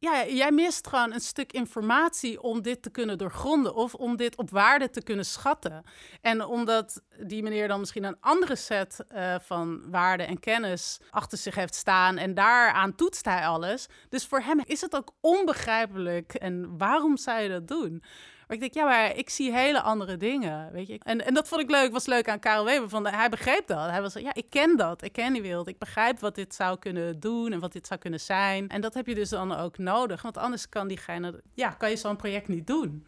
[0.02, 4.36] ja, jij mist gewoon een stuk informatie om dit te kunnen doorgronden of om dit
[4.38, 5.84] op waarde te kunnen schatten.
[6.22, 11.38] En omdat die meneer dan misschien een andere set uh, van waarden en kennis achter
[11.38, 13.88] zich heeft staan en daaraan toetst hij alles.
[14.10, 16.34] Dus voor hem is het ook onbegrijpelijk.
[16.34, 18.04] En waarom zou je dat doen?
[18.52, 21.00] Maar ik denk, ja, maar ik zie hele andere dingen, weet je.
[21.04, 22.90] En, en dat vond ik leuk, was leuk aan Karel Weber.
[22.90, 23.90] Van, hij begreep dat.
[23.90, 25.04] Hij was ja, ik ken dat.
[25.04, 25.68] Ik ken die wereld.
[25.68, 28.70] Ik begrijp wat dit zou kunnen doen en wat dit zou kunnen zijn.
[28.70, 30.22] En dat heb je dus dan ook nodig.
[30.22, 33.04] Want anders kan diegene, ja, kan je zo'n project niet doen.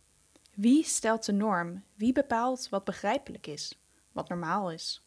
[0.54, 1.84] Wie stelt de norm?
[1.96, 3.80] Wie bepaalt wat begrijpelijk is?
[4.12, 5.04] Wat normaal is?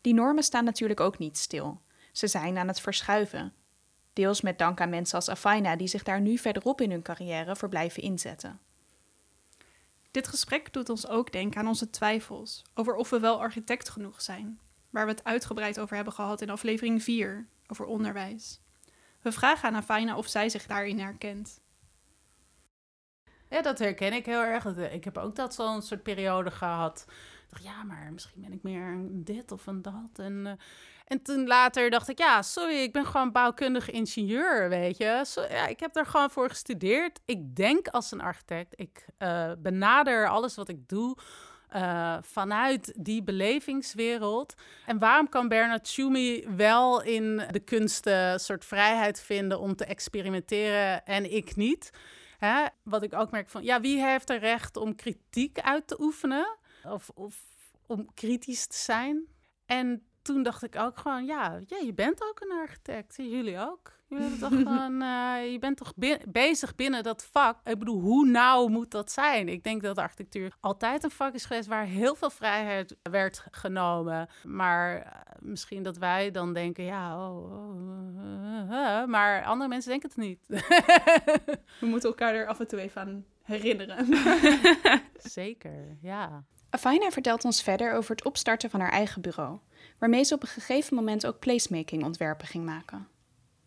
[0.00, 1.80] Die normen staan natuurlijk ook niet stil.
[2.12, 3.52] Ze zijn aan het verschuiven.
[4.12, 7.56] Deels met dank aan mensen als Afaina die zich daar nu verderop in hun carrière
[7.56, 8.60] voor blijven inzetten.
[10.14, 14.22] Dit gesprek doet ons ook denken aan onze twijfels over of we wel architect genoeg
[14.22, 18.60] zijn, waar we het uitgebreid over hebben gehad in aflevering 4 over onderwijs.
[19.22, 21.60] We vragen aan Afina of zij zich daarin herkent.
[23.50, 24.64] Ja, dat herken ik heel erg.
[24.76, 27.06] Ik heb ook dat zo'n soort periode gehad.
[27.48, 30.18] Dacht, ja, maar misschien ben ik meer een dit of een dat.
[30.18, 30.52] En, uh,
[31.04, 35.24] en toen later dacht ik, ja, sorry, ik ben gewoon bouwkundig ingenieur, weet je.
[35.48, 37.20] ja, ik heb daar gewoon voor gestudeerd.
[37.24, 38.72] Ik denk als een architect.
[38.76, 41.16] Ik uh, benader alles wat ik doe
[41.74, 44.54] eh, vanuit die belevingswereld.
[44.86, 51.04] En waarom kan Bernard Tschumi wel in de kunsten soort vrijheid vinden om te experimenteren
[51.04, 51.90] en ik niet?
[52.38, 52.64] Hè?
[52.82, 56.56] Wat ik ook merk van, ja, wie heeft er recht om kritiek uit te oefenen?
[56.82, 57.36] Of, of
[57.86, 59.26] om kritisch te zijn?
[59.66, 63.16] En toen dacht ik ook gewoon, ja, ja je bent ook een architect.
[63.16, 63.92] Jullie ook.
[64.08, 65.92] Jullie toch gewoon, uh, je bent toch
[66.28, 67.58] bezig binnen dat vak.
[67.64, 69.48] Ik bedoel, hoe nauw moet dat zijn?
[69.48, 74.28] Ik denk dat architectuur altijd een vak is geweest waar heel veel vrijheid werd genomen.
[74.42, 77.74] Maar uh, misschien dat wij dan denken, ja, oh, oh
[78.70, 80.46] uh, maar andere mensen denken het niet.
[81.80, 84.06] We moeten elkaar er af en toe even aan herinneren.
[85.16, 86.44] Zeker, ja.
[86.74, 89.58] Afaina vertelt ons verder over het opstarten van haar eigen bureau,
[89.98, 93.08] waarmee ze op een gegeven moment ook placemaking ontwerpen ging maken.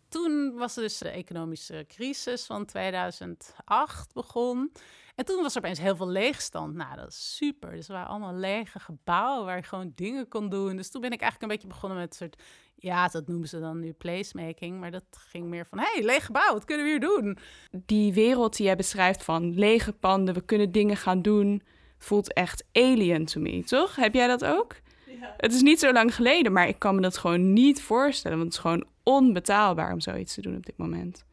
[0.08, 4.72] Toen was er dus de economische crisis van 2008 begon.
[5.14, 6.74] En toen was er opeens heel veel leegstand.
[6.74, 7.70] Nou, dat is super.
[7.70, 10.76] Dus er waren allemaal lege gebouwen waar je gewoon dingen kon doen.
[10.76, 12.42] Dus toen ben ik eigenlijk een beetje begonnen met een soort...
[12.74, 14.80] Ja, dat noemen ze dan nu placemaking.
[14.80, 17.38] Maar dat ging meer van, hé, hey, leeg gebouw, wat kunnen we hier doen?
[17.70, 21.62] Die wereld die jij beschrijft van lege panden, we kunnen dingen gaan doen
[21.98, 23.96] voelt echt alien to me, toch?
[23.96, 24.76] Heb jij dat ook?
[25.06, 25.34] Ja.
[25.36, 28.38] Het is niet zo lang geleden, maar ik kan me dat gewoon niet voorstellen.
[28.38, 31.24] Want het is gewoon onbetaalbaar om zoiets te doen op dit moment.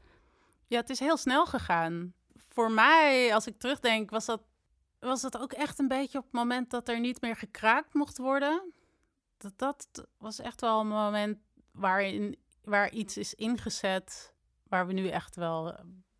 [0.68, 2.14] Ja, het is heel snel gegaan.
[2.36, 4.42] Voor mij, als ik terugdenk, was dat,
[5.00, 8.18] was dat ook echt een beetje op het moment dat er niet meer gekraakt mocht
[8.18, 8.74] worden.
[9.38, 11.38] Dat, dat was echt wel een moment
[11.72, 14.34] waarin, waar iets is ingezet
[14.68, 15.74] waar we nu echt wel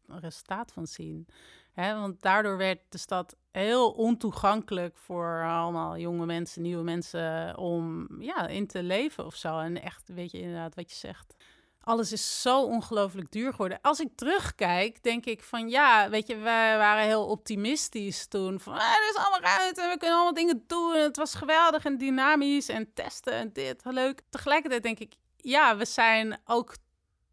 [0.08, 1.28] een resultaat van zien.
[1.72, 8.08] Hè, want daardoor werd de stad heel ontoegankelijk voor allemaal jonge mensen, nieuwe mensen om
[8.20, 9.60] ja, in te leven of zo.
[9.60, 11.36] En echt, weet je inderdaad wat je zegt.
[11.82, 13.80] Alles is zo ongelooflijk duur geworden.
[13.82, 18.60] Als ik terugkijk, denk ik van ja, weet je, wij waren heel optimistisch toen.
[18.60, 20.96] Van ah, er is allemaal ruimte en we kunnen allemaal dingen doen.
[20.96, 24.22] Het was geweldig en dynamisch en testen en dit, leuk.
[24.30, 26.76] Tegelijkertijd denk ik, ja, we zijn ook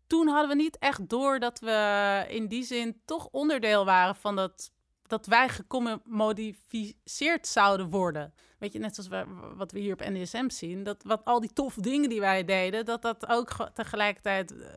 [0.06, 4.36] toen hadden we niet echt door dat we in die zin toch onderdeel waren van
[4.36, 4.70] dat,
[5.12, 8.34] dat wij gecommodificeerd zouden worden.
[8.58, 11.52] Weet je, net zoals we, wat we hier op NDSM zien, dat wat al die
[11.52, 14.68] toffe dingen die wij deden, dat dat ook tegelijkertijd uh,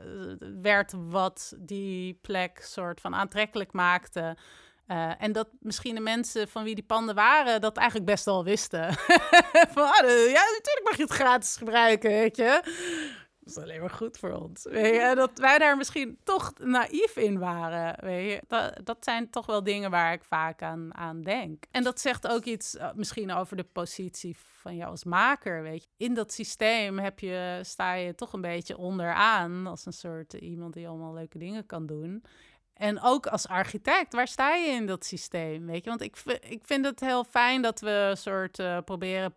[0.62, 4.38] werd wat die plek soort van aantrekkelijk maakte.
[4.88, 8.44] Uh, en dat misschien de mensen van wie die panden waren, dat eigenlijk best wel
[8.44, 8.94] wisten.
[9.76, 12.62] van, ah, ja, natuurlijk mag je het gratis gebruiken, weet je.
[13.46, 14.64] Dat is alleen maar goed voor ons.
[14.64, 15.16] Weet je?
[15.16, 18.06] Dat wij daar misschien toch naïef in waren.
[18.06, 18.42] Weet je?
[18.48, 21.66] Dat, dat zijn toch wel dingen waar ik vaak aan, aan denk.
[21.72, 25.62] En dat zegt ook iets uh, misschien over de positie van jou als maker.
[25.62, 25.90] Weet je?
[25.98, 29.68] In dat systeem heb je, sta je toch een beetje onderaan.
[29.68, 32.24] Als een soort iemand die allemaal leuke dingen kan doen.
[32.74, 35.66] En ook als architect, waar sta je in dat systeem?
[35.66, 35.90] Weet je?
[35.90, 39.34] Want ik, ik vind het heel fijn dat we een soort uh, proberen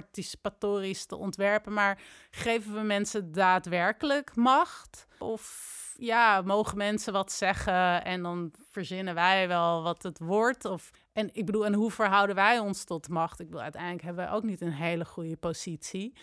[0.00, 2.00] participatorisch te ontwerpen, maar
[2.30, 5.06] geven we mensen daadwerkelijk macht?
[5.18, 10.64] Of ja, mogen mensen wat zeggen en dan verzinnen wij wel wat het wordt?
[10.64, 13.40] Of, en ik bedoel, en hoe verhouden wij ons tot macht?
[13.40, 16.16] Ik bedoel, uiteindelijk hebben we ook niet een hele goede positie.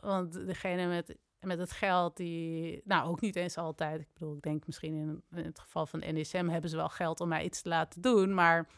[0.00, 4.00] Want degene met, met het geld, die, nou ook niet eens altijd.
[4.00, 7.20] Ik bedoel, ik denk misschien in, in het geval van NSM hebben ze wel geld
[7.20, 8.68] om mij iets te laten doen, maar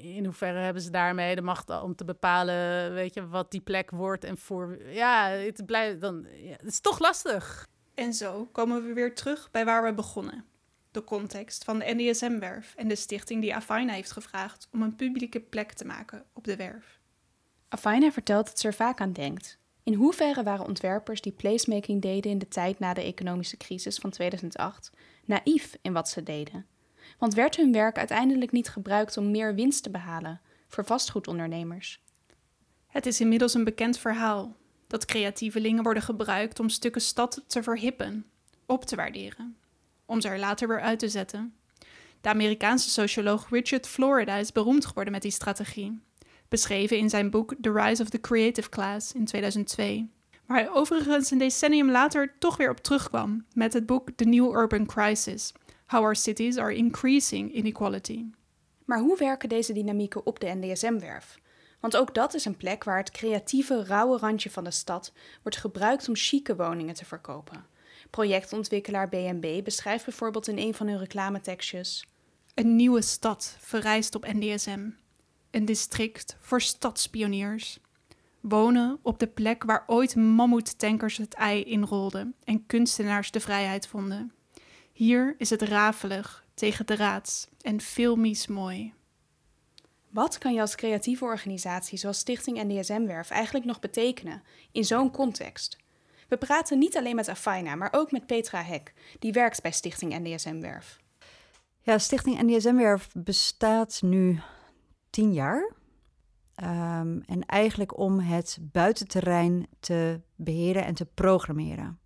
[0.00, 3.90] in hoeverre hebben ze daarmee de macht om te bepalen, weet je, wat die plek
[3.90, 4.78] wordt en voor.
[4.86, 6.26] Ja, het blijft dan.
[6.36, 7.68] Ja, het is toch lastig.
[7.94, 10.44] En zo komen we weer terug bij waar we begonnen.
[10.90, 15.40] De context van de NDSM-werf en de stichting die Afaina heeft gevraagd om een publieke
[15.40, 17.00] plek te maken op de werf.
[17.68, 19.58] Afaina vertelt dat ze er vaak aan denkt.
[19.82, 24.10] In hoeverre waren ontwerpers die placemaking deden in de tijd na de economische crisis van
[24.10, 24.90] 2008
[25.24, 26.66] naïef in wat ze deden?
[27.22, 32.02] Want werd hun werk uiteindelijk niet gebruikt om meer winst te behalen voor vastgoedondernemers?
[32.86, 34.56] Het is inmiddels een bekend verhaal
[34.86, 38.26] dat creatievelingen worden gebruikt om stukken stad te verhippen,
[38.66, 39.56] op te waarderen,
[40.06, 41.54] om ze er later weer uit te zetten.
[42.20, 46.00] De Amerikaanse socioloog Richard Florida is beroemd geworden met die strategie,
[46.48, 50.10] beschreven in zijn boek The Rise of the Creative Class in 2002,
[50.46, 54.54] waar hij overigens een decennium later toch weer op terugkwam met het boek The New
[54.54, 55.52] Urban Crisis,
[55.92, 58.24] how our cities are increasing inequality.
[58.84, 61.38] Maar hoe werken deze dynamieken op de NDSM-werf?
[61.80, 65.58] Want ook dat is een plek waar het creatieve, rauwe randje van de stad wordt
[65.58, 67.66] gebruikt om chique woningen te verkopen.
[68.10, 72.06] Projectontwikkelaar BNB beschrijft bijvoorbeeld in een van hun reclametekstjes:
[72.54, 74.88] Een nieuwe stad verrijst op NDSM.
[75.50, 77.80] Een district voor stadspioniers.
[78.40, 84.32] Wonen op de plek waar ooit mammoettankers het ei inrolden en kunstenaars de vrijheid vonden.
[84.92, 88.94] Hier is het rafelig tegen de raads en filmisch mooi.
[90.08, 95.76] Wat kan je als creatieve organisatie zoals Stichting NDSM-werf eigenlijk nog betekenen in zo'n context?
[96.28, 100.18] We praten niet alleen met Afaina, maar ook met Petra Hek, die werkt bij Stichting
[100.18, 101.00] NDSM-werf.
[101.80, 104.40] Ja, Stichting NDSM-werf bestaat nu
[105.10, 105.72] tien jaar.
[106.54, 111.98] Ehm, en eigenlijk om het buitenterrein te beheren en te programmeren.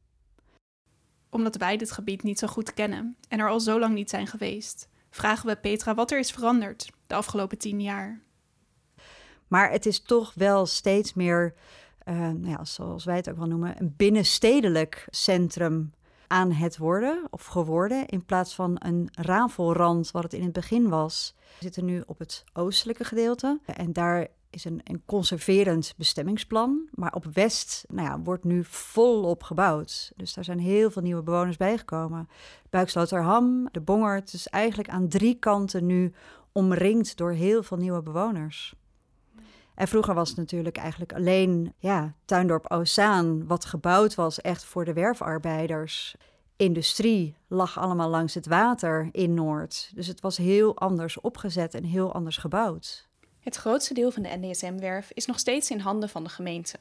[1.36, 4.26] Omdat wij dit gebied niet zo goed kennen en er al zo lang niet zijn
[4.26, 8.20] geweest, vragen we Petra wat er is veranderd de afgelopen tien jaar.
[9.48, 11.54] Maar het is toch wel steeds meer,
[12.04, 15.92] uh, ja, zoals wij het ook wel noemen, een binnenstedelijk centrum
[16.26, 18.06] aan het worden of geworden.
[18.06, 21.34] In plaats van een rafelrand, wat het in het begin was.
[21.38, 23.60] We zitten nu op het oostelijke gedeelte.
[23.64, 26.88] En daar is een, een conserverend bestemmingsplan.
[26.90, 30.12] Maar op West nou ja, wordt nu volop gebouwd.
[30.16, 32.28] Dus daar zijn heel veel nieuwe bewoners bijgekomen.
[32.70, 34.30] Buiksloterham, de Bongert.
[34.30, 36.12] Dus eigenlijk aan drie kanten nu
[36.52, 38.74] omringd door heel veel nieuwe bewoners.
[39.74, 44.84] En vroeger was het natuurlijk eigenlijk alleen ja, Tuindorp Ozaan, wat gebouwd was echt voor
[44.84, 46.16] de werfarbeiders.
[46.56, 49.90] Industrie lag allemaal langs het water in Noord.
[49.94, 53.05] Dus het was heel anders opgezet en heel anders gebouwd.
[53.46, 56.78] Het grootste deel van de NDSM-werf is nog steeds in handen van de gemeente.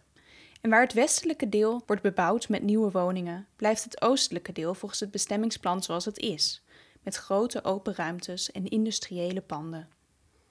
[0.61, 4.99] En waar het westelijke deel wordt bebouwd met nieuwe woningen, blijft het oostelijke deel volgens
[4.99, 6.63] het bestemmingsplan zoals het is,
[7.03, 9.89] met grote open ruimtes en industriële panden.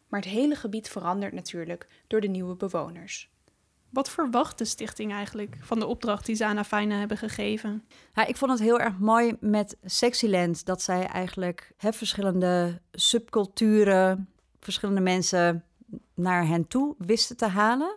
[0.09, 3.31] Maar het hele gebied verandert natuurlijk door de nieuwe bewoners.
[3.91, 7.85] Wat verwacht de stichting eigenlijk van de opdracht die ze aan hebben gegeven?
[8.13, 14.29] Ja, ik vond het heel erg mooi met Sexyland dat zij eigenlijk hè, verschillende subculturen,
[14.61, 15.65] verschillende mensen
[16.15, 17.97] naar hen toe wisten te halen.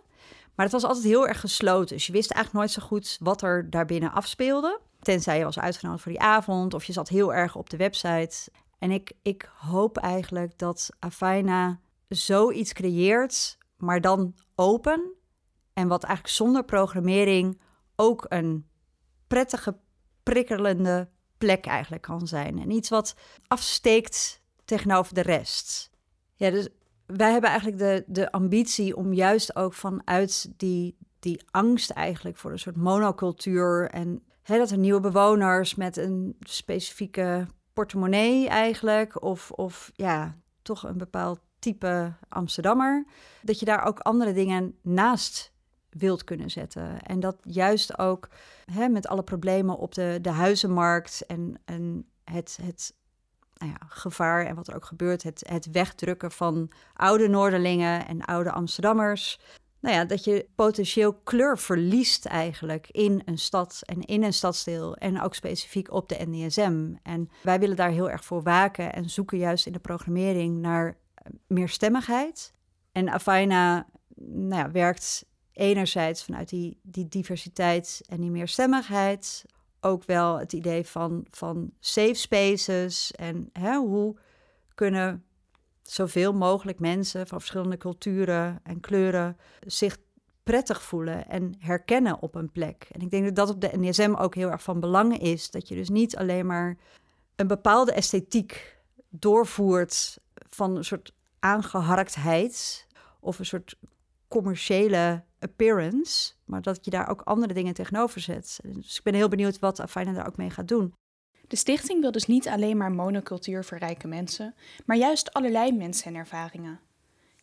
[0.54, 1.96] Maar het was altijd heel erg gesloten.
[1.96, 4.80] Dus je wist eigenlijk nooit zo goed wat er daarbinnen afspeelde.
[5.00, 8.50] Tenzij je was uitgenodigd voor die avond of je zat heel erg op de website.
[8.78, 15.12] En ik, ik hoop eigenlijk dat Afina zoiets creëert, maar dan open.
[15.72, 17.60] En wat eigenlijk zonder programmering
[17.96, 18.68] ook een
[19.26, 19.76] prettige,
[20.22, 21.08] prikkelende
[21.38, 22.58] plek eigenlijk kan zijn.
[22.58, 23.14] En iets wat
[23.46, 25.90] afsteekt tegenover de rest.
[26.34, 26.68] Ja, dus
[27.16, 32.52] wij hebben eigenlijk de, de ambitie om juist ook vanuit die, die angst eigenlijk voor
[32.52, 39.50] een soort monocultuur en hè, dat er nieuwe bewoners met een specifieke portemonnee eigenlijk, of,
[39.50, 43.06] of ja, toch een bepaald type Amsterdammer,
[43.42, 45.52] dat je daar ook andere dingen naast
[45.88, 47.02] wilt kunnen zetten.
[47.02, 48.28] En dat juist ook
[48.72, 52.94] hè, met alle problemen op de, de huizenmarkt en, en het, het
[53.58, 58.24] nou ja, gevaar en wat er ook gebeurt, het, het wegdrukken van oude Noorderlingen en
[58.24, 59.40] oude Amsterdammers.
[59.80, 64.96] Nou ja, dat je potentieel kleur verliest eigenlijk in een stad en in een stadsdeel
[64.96, 66.94] en ook specifiek op de NDSM.
[67.02, 70.98] En wij willen daar heel erg voor waken en zoeken juist in de programmering naar
[71.46, 72.52] meerstemmigheid.
[72.92, 79.44] En Afaina nou ja, werkt enerzijds vanuit die, die diversiteit en die meerstemmigheid.
[79.80, 84.16] Ook wel het idee van, van safe spaces en hè, hoe
[84.74, 85.24] kunnen
[85.82, 89.96] zoveel mogelijk mensen van verschillende culturen en kleuren zich
[90.42, 92.88] prettig voelen en herkennen op een plek.
[92.90, 95.50] En ik denk dat dat op de NSM ook heel erg van belang is.
[95.50, 96.76] Dat je dus niet alleen maar
[97.36, 102.86] een bepaalde esthetiek doorvoert van een soort aangeharktheid
[103.20, 103.76] of een soort
[104.28, 108.60] commerciële appearance, maar dat je daar ook andere dingen tegenover zet.
[108.62, 110.94] Dus ik ben heel benieuwd wat Afina daar ook mee gaat doen.
[111.46, 114.54] De stichting wil dus niet alleen maar monocultuur voor rijke mensen,
[114.86, 116.80] maar juist allerlei mensen en ervaringen.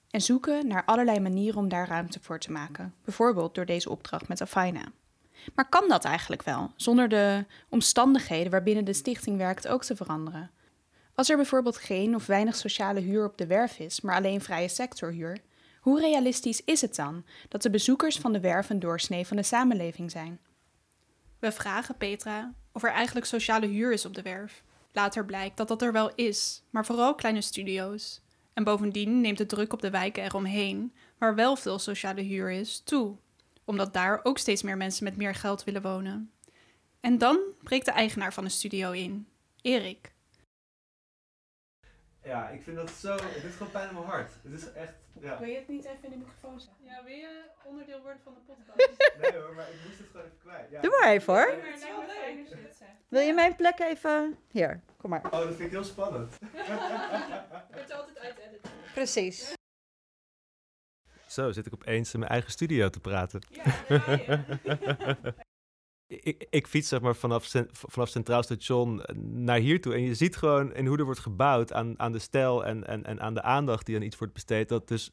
[0.09, 4.27] En zoeken naar allerlei manieren om daar ruimte voor te maken, bijvoorbeeld door deze opdracht
[4.27, 4.91] met Afina.
[5.55, 10.51] Maar kan dat eigenlijk wel, zonder de omstandigheden waarbinnen de stichting werkt ook te veranderen?
[11.15, 14.67] Als er bijvoorbeeld geen of weinig sociale huur op de werf is, maar alleen vrije
[14.67, 15.37] sectorhuur,
[15.85, 19.43] hoe realistisch is het dan dat de bezoekers van de werf een doorsnee van de
[19.43, 20.39] samenleving zijn?
[21.39, 24.63] We vragen Petra of er eigenlijk sociale huur is op de werf.
[24.91, 28.21] Later blijkt dat dat er wel is, maar vooral kleine studio's.
[28.53, 32.79] En bovendien neemt de druk op de wijken eromheen, waar wel veel sociale huur is,
[32.79, 33.15] toe,
[33.63, 36.31] omdat daar ook steeds meer mensen met meer geld willen wonen.
[36.99, 39.27] En dan breekt de eigenaar van de studio in,
[39.61, 40.13] Erik.
[42.25, 43.13] Ja, ik vind dat zo.
[43.13, 44.31] Het is gewoon pijn in mijn hart.
[44.43, 44.93] Het is echt.
[45.19, 45.39] Ja.
[45.39, 46.85] Wil je het niet even in de microfoon zeggen?
[46.85, 48.89] Ja, wil je onderdeel worden van de podcast?
[49.21, 50.71] Nee hoor, maar ik moest het gewoon even kwijt.
[50.71, 50.81] Ja.
[50.81, 51.47] Doe maar even hoor.
[51.47, 51.83] het is
[52.79, 52.89] wel.
[53.07, 54.37] Wil je mijn plek even?
[54.51, 55.25] Hier, kom maar.
[55.25, 56.37] Oh, dat vind ik heel spannend.
[57.71, 58.71] wordt altijd uitediten.
[58.93, 59.53] Precies.
[61.27, 63.41] Zo zit ik opeens in mijn eigen studio te praten.
[66.07, 69.93] ik, ik fiets zeg maar vanaf, vanaf Centraal Station naar hier toe.
[69.93, 73.05] En je ziet gewoon in hoe er wordt gebouwd aan, aan de stijl en, en,
[73.05, 74.69] en aan de aandacht die aan iets wordt besteed.
[74.69, 75.11] Dat dus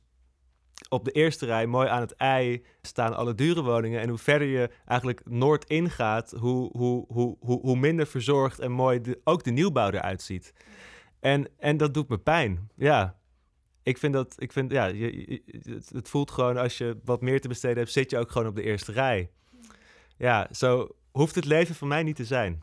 [0.88, 4.01] op de eerste rij, mooi aan het ei, staan alle dure woningen.
[4.01, 8.72] En hoe verder je eigenlijk noord ingaat, hoe, hoe, hoe, hoe, hoe minder verzorgd en
[8.72, 10.53] mooi ook de nieuwbouw eruit ziet.
[11.20, 12.68] En, en dat doet me pijn.
[12.76, 13.18] Ja,
[13.82, 15.43] ik vind dat, ik vind, ja, je,
[15.93, 18.57] het voelt gewoon als je wat meer te besteden hebt, zit je ook gewoon op
[18.57, 19.30] de eerste rij.
[20.23, 22.62] Ja, zo hoeft het leven van mij niet te zijn.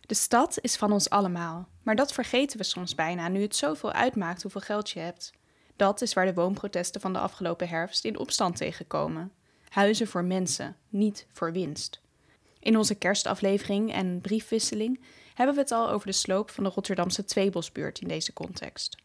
[0.00, 3.92] De stad is van ons allemaal, maar dat vergeten we soms bijna nu het zoveel
[3.92, 5.32] uitmaakt hoeveel geld je hebt.
[5.76, 9.32] Dat is waar de woonprotesten van de afgelopen herfst in opstand tegenkomen.
[9.68, 12.00] Huizen voor mensen, niet voor winst.
[12.60, 15.00] In onze kerstaflevering en briefwisseling
[15.34, 18.96] hebben we het al over de sloop van de Rotterdamse Tweebosbuurt in deze context.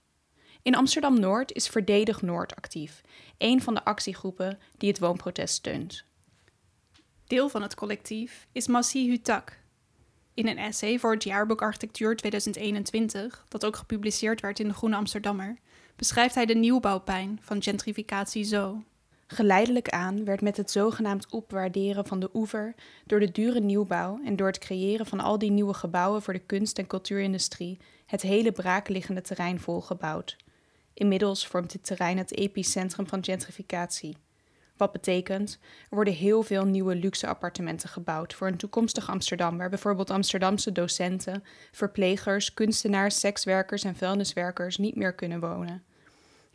[0.61, 3.01] In Amsterdam Noord is Verdedig Noord actief,
[3.37, 6.06] een van de actiegroepen die het woonprotest steunt.
[7.27, 9.57] Deel van het collectief is Massi Hutak.
[10.33, 14.95] In een essay voor het jaarboek Architectuur 2021, dat ook gepubliceerd werd in de Groene
[14.95, 15.57] Amsterdammer,
[15.95, 18.83] beschrijft hij de nieuwbouwpijn van gentrificatie zo.
[19.27, 22.75] Geleidelijk aan werd met het zogenaamd opwaarderen van de oever,
[23.05, 26.45] door de dure nieuwbouw en door het creëren van al die nieuwe gebouwen voor de
[26.45, 30.37] kunst- en cultuurindustrie, het hele braakliggende terrein volgebouwd.
[30.93, 34.17] Inmiddels vormt dit terrein het epicentrum van gentrificatie.
[34.77, 39.69] Wat betekent, er worden heel veel nieuwe luxe appartementen gebouwd voor een toekomstig Amsterdam, waar
[39.69, 45.83] bijvoorbeeld Amsterdamse docenten, verplegers, kunstenaars, sekswerkers en vuilniswerkers niet meer kunnen wonen.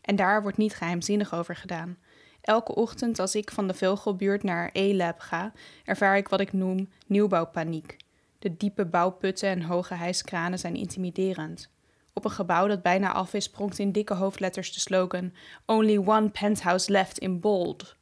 [0.01, 1.97] En daar wordt niet geheimzinnig over gedaan.
[2.41, 5.53] Elke ochtend als ik van de Vogelbuurt naar E-Lab ga,
[5.85, 7.97] ervaar ik wat ik noem nieuwbouwpaniek.
[8.39, 11.71] De diepe bouwputten en hoge hijskranen zijn intimiderend.
[12.13, 15.33] Op een gebouw dat bijna af is, pronkt in dikke hoofdletters de slogan
[15.67, 17.97] Only one penthouse left in bold.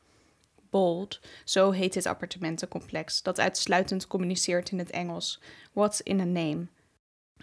[0.71, 5.41] Bold, zo heet dit appartementencomplex, dat uitsluitend communiceert in het Engels.
[5.73, 6.67] What's in a name?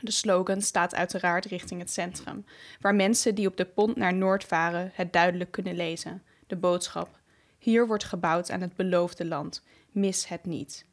[0.02, 2.46] De slogan staat uiteraard richting het centrum,
[2.82, 6.24] waar mensen die op de pont naar Noord varen het duidelijk kunnen lezen.
[6.48, 7.20] De boodschap:
[7.58, 9.64] Hier wordt gebouwd aan het beloofde land.
[9.92, 10.86] Mis het niet.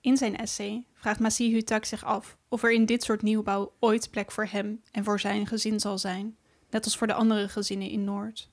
[0.00, 4.10] In zijn essay vraagt Massi Hutak zich af of er in dit soort nieuwbouw ooit
[4.10, 6.36] plek voor hem en voor zijn gezin zal zijn,
[6.70, 8.51] net als voor de andere gezinnen in Noord.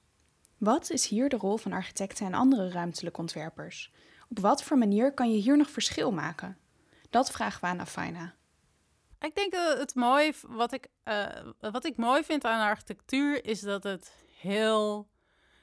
[0.59, 3.91] Wat is hier de rol van architecten en andere ruimtelijke ontwerpers?
[4.29, 6.57] Op wat voor manier kan je hier nog verschil maken?
[7.09, 8.33] Dat vragen we aan Afaina.
[9.19, 11.25] Ik denk dat het mooi, wat ik, eh,
[11.59, 15.09] wat ik mooi vind aan architectuur, is dat het heel.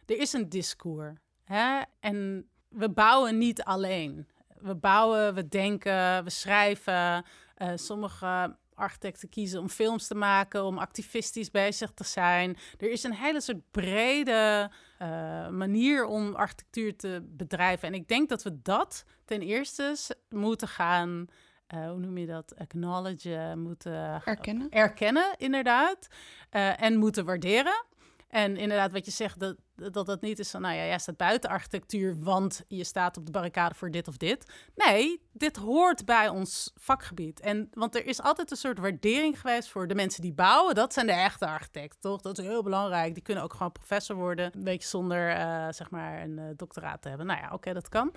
[0.07, 1.19] Er is een discours.
[1.45, 1.83] Hè?
[2.01, 4.29] En we bouwen niet alleen.
[4.59, 7.25] We bouwen, we denken, we schrijven.
[7.55, 12.57] Eh, sommige architecten kiezen om films te maken, om activistisch bezig te zijn.
[12.79, 17.89] Er is een hele soort brede eh, manier om architectuur te bedrijven.
[17.89, 19.97] En ik denk dat we dat ten eerste
[20.29, 21.29] moeten gaan
[21.67, 24.71] eh, hoe noem je dat, acknowledgen, moeten Erkennen?
[24.71, 26.09] erkennen, inderdaad.
[26.51, 27.85] Eh, en moeten waarderen.
[28.29, 31.17] En inderdaad, wat je zegt, dat, dat dat niet is van, nou ja, jij staat
[31.17, 34.53] buiten architectuur, want je staat op de barricade voor dit of dit.
[34.75, 37.41] Nee, dit hoort bij ons vakgebied.
[37.41, 40.75] En, want er is altijd een soort waardering geweest voor de mensen die bouwen.
[40.75, 42.21] Dat zijn de echte architecten, toch?
[42.21, 43.15] Dat is heel belangrijk.
[43.15, 47.03] Die kunnen ook gewoon professor worden, een beetje zonder, eh, zeg maar, een eh, doctoraat
[47.03, 47.27] te hebben.
[47.27, 48.13] Nou ja, oké, dat kan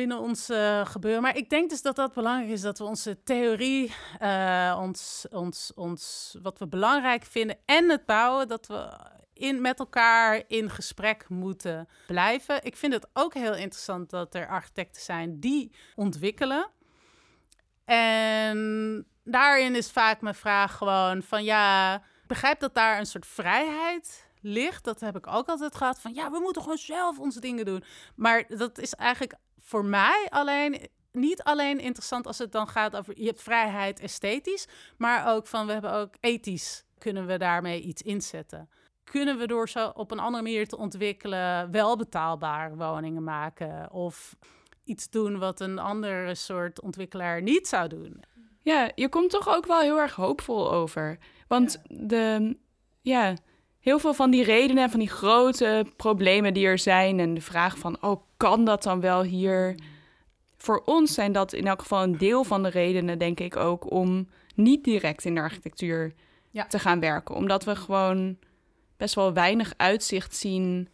[0.00, 1.22] binnen ons eh, gebeuren.
[1.22, 5.72] Maar ik denk dus dat dat belangrijk is, dat we onze theorie, eh, ons, ons,
[5.74, 8.98] ons, wat we belangrijk vinden en het bouwen, dat we
[9.32, 12.64] in, met elkaar in gesprek moeten blijven.
[12.64, 16.70] Ik vind het ook heel interessant dat er architecten zijn die ontwikkelen.
[17.84, 24.29] En daarin is vaak mijn vraag gewoon van ja, begrijp dat daar een soort vrijheid
[24.40, 24.84] ligt.
[24.84, 27.84] Dat heb ik ook altijd gehad van ja, we moeten gewoon zelf onze dingen doen.
[28.14, 33.20] Maar dat is eigenlijk voor mij alleen niet alleen interessant als het dan gaat over
[33.20, 38.02] je hebt vrijheid esthetisch, maar ook van we hebben ook ethisch kunnen we daarmee iets
[38.02, 38.68] inzetten.
[39.04, 44.36] Kunnen we door zo op een andere manier te ontwikkelen wel betaalbare woningen maken of
[44.84, 48.22] iets doen wat een andere soort ontwikkelaar niet zou doen?
[48.62, 51.18] Ja, je komt toch ook wel heel erg hoopvol over.
[51.48, 52.56] Want de,
[53.00, 53.34] ja,
[53.80, 57.20] heel veel van die redenen en van die grote problemen die er zijn...
[57.20, 59.74] en de vraag van, oh, kan dat dan wel hier?
[60.56, 63.90] Voor ons zijn dat in elk geval een deel van de redenen, denk ik ook...
[63.90, 66.14] om niet direct in de architectuur
[66.50, 66.66] Ja.
[66.66, 67.34] te gaan werken.
[67.34, 68.38] Omdat we gewoon
[68.96, 70.88] best wel weinig uitzicht zien...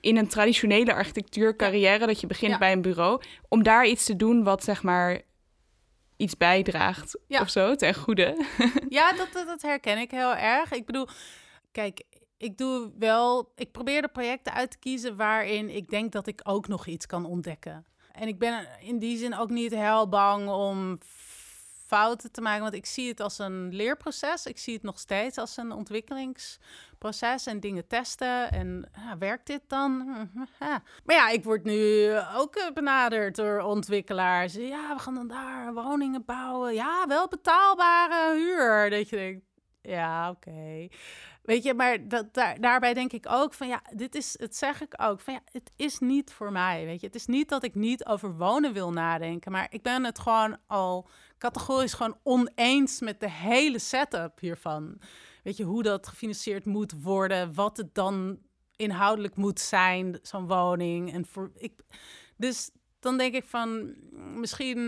[0.00, 2.06] in een traditionele architectuurcarrière...
[2.06, 2.58] dat je begint Ja.
[2.58, 3.22] bij een bureau...
[3.48, 5.20] om daar iets te doen wat, zeg maar
[6.16, 7.40] iets bijdraagt Ja.
[7.40, 8.44] of zo ten goede.
[8.88, 10.72] Ja, dat, dat, dat herken ik heel erg.
[10.72, 11.08] Ik bedoel,
[11.72, 12.02] kijk,
[12.36, 16.40] ik doe wel, ik probeer de projecten uit te kiezen waarin ik denk dat ik
[16.42, 17.86] ook nog iets kan ontdekken.
[18.12, 20.98] En ik ben in die zin ook niet heel bang om
[21.86, 22.62] fouten te maken.
[22.62, 24.46] Want ik zie het als een leerproces.
[24.46, 28.50] Ik zie het nog steeds als een ontwikkelingsproces en dingen testen.
[28.50, 29.90] En ja, werkt dit dan?
[31.04, 34.54] Maar ja, ik word nu ook eh, benaderd door ontwikkelaars.
[34.54, 36.74] Ja, we gaan dan daar woningen bouwen.
[36.74, 38.90] Ja, wel betaalbare huur.
[38.90, 39.44] Dat je denkt,
[39.82, 40.88] ja, oké.
[41.42, 44.80] Weet je, maar dat, daar, daarbij denk ik ook van ja, dit is, het zeg
[44.80, 46.84] ik ook, van ja, het is niet voor mij.
[46.84, 50.04] Weet je, het is niet dat ik niet over wonen wil nadenken, maar ik ben
[50.04, 55.00] het gewoon al categorisch gewoon oneens met de hele setup hiervan.
[55.42, 58.38] Weet je, hoe dat gefinancierd moet worden, wat het dan
[58.76, 61.12] inhoudelijk moet zijn, zo'n woning.
[61.12, 61.72] En voor, ik,
[62.36, 62.70] dus
[63.00, 63.94] dan denk ik van,
[64.40, 64.84] misschien uh,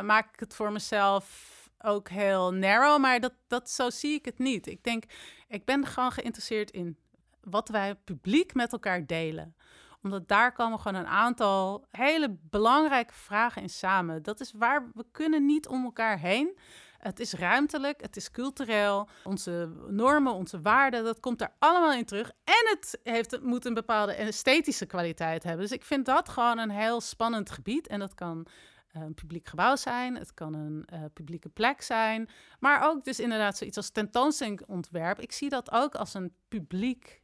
[0.00, 1.48] maak ik het voor mezelf
[1.82, 4.66] ook heel narrow, maar dat, dat, zo zie ik het niet.
[4.66, 5.04] Ik denk,
[5.50, 6.96] ik ben gewoon geïnteresseerd in
[7.40, 9.54] wat wij publiek met elkaar delen
[10.02, 14.22] omdat daar komen gewoon een aantal hele belangrijke vragen in samen.
[14.22, 16.58] Dat is waar we kunnen niet om elkaar heen.
[16.98, 19.08] Het is ruimtelijk, het is cultureel.
[19.24, 22.30] Onze normen, onze waarden, dat komt er allemaal in terug.
[22.44, 25.62] En het, heeft, moet een bepaalde esthetische kwaliteit hebben.
[25.62, 27.86] Dus ik vind dat gewoon een heel spannend gebied.
[27.86, 28.46] En dat kan
[28.92, 32.28] een publiek gebouw zijn, het kan een uh, publieke plek zijn,
[32.58, 35.20] maar ook dus inderdaad zoiets als tentoonstellingontwerp.
[35.20, 37.22] Ik zie dat ook als een publiek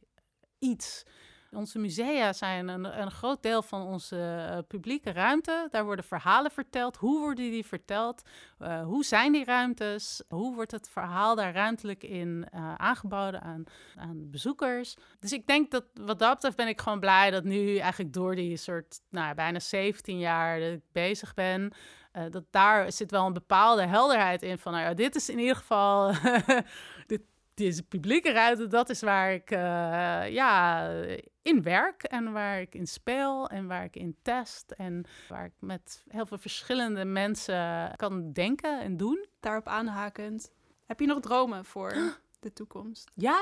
[0.59, 1.03] iets.
[1.51, 5.67] Onze musea zijn een, een groot deel van onze uh, publieke ruimte.
[5.71, 6.97] Daar worden verhalen verteld.
[6.97, 8.21] Hoe worden die verteld?
[8.59, 10.23] Uh, hoe zijn die ruimtes?
[10.29, 13.63] Hoe wordt het verhaal daar ruimtelijk in uh, aangeboden aan,
[13.95, 14.95] aan bezoekers?
[15.19, 18.35] Dus ik denk dat wat dat betreft ben ik gewoon blij dat nu eigenlijk door
[18.35, 21.71] die soort, nou bijna 17 jaar dat ik bezig ben,
[22.29, 25.55] dat daar zit wel een bepaalde helderheid in van, nou ja, dit is in ieder
[25.55, 26.13] geval,
[27.07, 27.21] dit,
[27.57, 29.59] deze publieke ruimte, dat is waar ik uh,
[30.29, 30.87] ja,
[31.41, 35.53] in werk en waar ik in speel en waar ik in test en waar ik
[35.59, 39.25] met heel veel verschillende mensen kan denken en doen.
[39.39, 40.51] Daarop aanhakend,
[40.85, 41.93] heb je nog dromen voor
[42.39, 43.11] de toekomst?
[43.13, 43.39] Ja,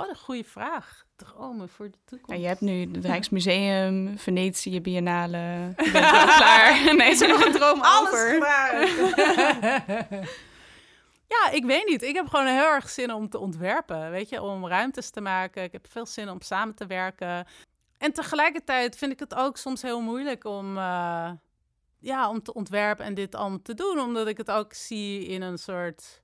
[0.00, 1.04] oh, een goede vraag.
[1.16, 2.32] Dromen voor de toekomst.
[2.32, 5.72] Ja, je hebt nu het Rijksmuseum, Venetië, Biennale.
[5.92, 6.82] klaar.
[6.96, 8.38] Nee, is er nog een droom Alles over?
[11.28, 12.02] Ja, ik weet niet.
[12.02, 15.62] Ik heb gewoon heel erg zin om te ontwerpen, weet je, om ruimtes te maken.
[15.62, 17.46] Ik heb veel zin om samen te werken.
[17.98, 21.30] En tegelijkertijd vind ik het ook soms heel moeilijk om, uh,
[21.98, 25.42] ja, om te ontwerpen en dit allemaal te doen, omdat ik het ook zie in
[25.42, 26.22] een soort,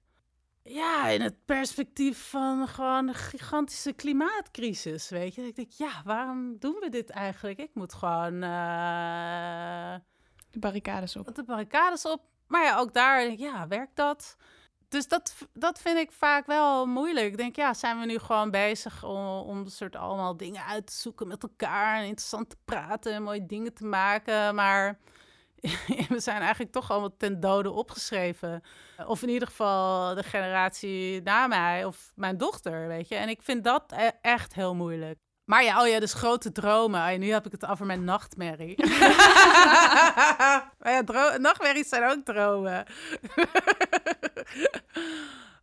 [0.62, 5.46] ja, in het perspectief van gewoon een gigantische klimaatcrisis, weet je.
[5.46, 7.58] Ik denk, ja, waarom doen we dit eigenlijk?
[7.58, 9.94] Ik moet gewoon uh,
[10.50, 11.34] de barricades op.
[11.34, 12.22] De barricades op.
[12.46, 14.36] Maar ja, ook daar, ja, werkt dat?
[14.90, 17.26] Dus dat, dat vind ik vaak wel moeilijk.
[17.26, 20.92] Ik denk, ja, zijn we nu gewoon bezig om, om soort allemaal dingen uit te
[20.92, 24.54] zoeken met elkaar en interessant te praten en mooie dingen te maken.
[24.54, 24.98] Maar
[26.08, 28.62] we zijn eigenlijk toch allemaal ten dode opgeschreven.
[29.06, 33.14] Of in ieder geval de generatie na mij of mijn dochter, weet je.
[33.14, 35.18] En ik vind dat e-, echt heel moeilijk.
[35.44, 37.12] Maar ja, oh ja, dus grote dromen.
[37.12, 38.86] Oh nu heb ik het over mijn nachtmerrie.
[40.78, 42.84] maar ja, nachtmerries zijn ook dromen.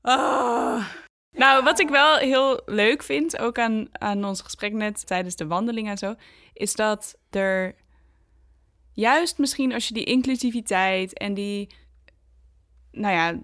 [0.02, 0.86] oh.
[1.38, 5.48] Nou, wat ik wel heel leuk vind, ook aan, aan ons gesprek net tijdens de
[5.48, 6.16] wandeling en zo,
[6.54, 7.76] is dat er
[8.94, 11.70] juist misschien als je die inclusiviteit en die,
[12.92, 13.40] nou ja,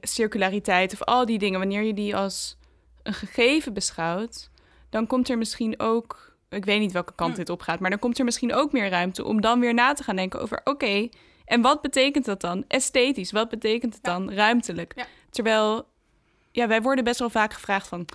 [0.00, 2.56] circulariteit of al die dingen, wanneer je die als
[3.02, 4.50] een gegeven beschouwt,
[4.90, 7.38] dan komt er misschien ook, ik weet niet welke kant hm.
[7.38, 9.92] dit op gaat, maar dan komt er misschien ook meer ruimte om dan weer na
[9.92, 11.08] te gaan denken over, oké,
[11.46, 13.32] en wat betekent dat dan esthetisch?
[13.32, 15.06] Wat betekent het dan ruimtelijk?
[15.30, 15.88] Terwijl,
[16.52, 18.06] ja, wij worden best wel vaak gevraagd van,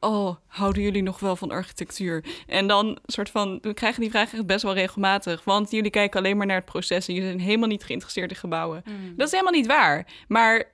[0.00, 2.24] oh, houden jullie nog wel van architectuur?
[2.46, 5.44] En dan soort van, we krijgen die vraag echt best wel regelmatig.
[5.44, 8.36] Want jullie kijken alleen maar naar het proces en jullie zijn helemaal niet geïnteresseerd in
[8.36, 8.82] gebouwen.
[8.84, 9.16] Hm.
[9.16, 10.06] Dat is helemaal niet waar.
[10.28, 10.64] Maar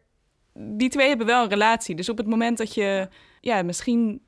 [0.55, 1.95] die twee hebben wel een relatie.
[1.95, 3.09] Dus op het moment dat je,
[3.41, 4.23] ja, misschien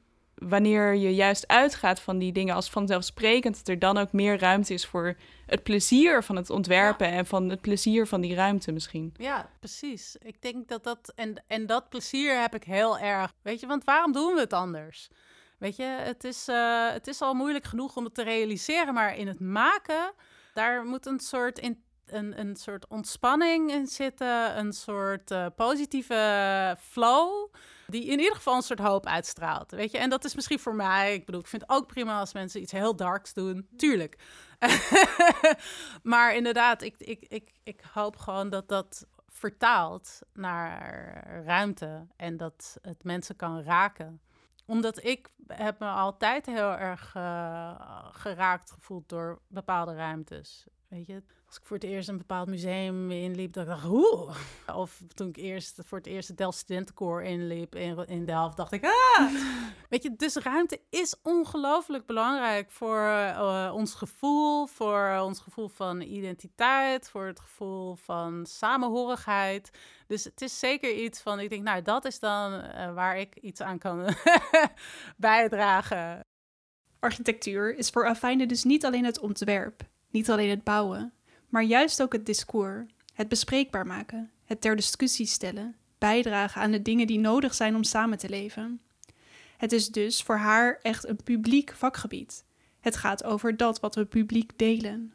[0.49, 4.75] wanneer je juist uitgaat van die dingen als vanzelfsprekend, dat er dan ook meer ruimte
[4.75, 5.17] is voor
[5.47, 9.15] het plezier van het ontwerpen en van het plezier van die ruimte misschien.
[9.17, 10.17] Ja, precies.
[10.17, 13.33] Ik denk dat dat, en, en dat plezier heb ik heel erg.
[13.43, 15.09] Weet je, want waarom doen we het anders?
[15.59, 19.17] Weet je, het is, uh, het is al moeilijk genoeg om het te realiseren, maar
[19.17, 20.13] in het maken,
[20.55, 26.77] daar moet een soort in, een, een soort ontspanning in zitten, een soort uh, positieve
[26.81, 27.49] flow
[27.87, 29.71] die in ieder geval een soort hoop uitstraalt.
[29.71, 31.15] Weet je, en dat is misschien voor mij.
[31.15, 33.69] Ik bedoel, ik vind het ook prima als mensen iets heel darks doen.
[33.77, 34.19] Tuurlijk.
[36.03, 42.79] maar inderdaad, ik, ik, ik, ik hoop gewoon dat dat vertaalt naar ruimte en dat
[42.83, 44.21] het mensen kan raken
[44.67, 50.67] omdat ik heb me altijd heel erg uh, geraakt gevoeld door bepaalde ruimtes.
[50.89, 51.23] Weet je,
[51.53, 54.37] als ik voor het eerst een bepaald museum inliep, dat ik dacht, oeh.
[54.75, 58.73] Of toen ik eerst voor het eerst het Delft Studentenkoor inliep in, in Delft, dacht
[58.73, 59.33] ik, ah.
[59.91, 66.01] Weet je, dus ruimte is ongelooflijk belangrijk voor uh, ons gevoel, voor ons gevoel van
[66.01, 69.71] identiteit, voor het gevoel van samenhorigheid.
[70.07, 73.37] Dus het is zeker iets van, ik denk, nou, dat is dan uh, waar ik
[73.37, 74.09] iets aan kan
[75.17, 76.21] bijdragen.
[76.99, 81.13] Architectuur is voor Afijnen dus niet alleen het ontwerp, niet alleen het bouwen,
[81.53, 86.83] maar juist ook het discours, het bespreekbaar maken, het ter discussie stellen, bijdragen aan de
[86.83, 88.81] dingen die nodig zijn om samen te leven.
[89.57, 92.45] Het is dus voor haar echt een publiek vakgebied.
[92.81, 95.15] Het gaat over dat wat we publiek delen.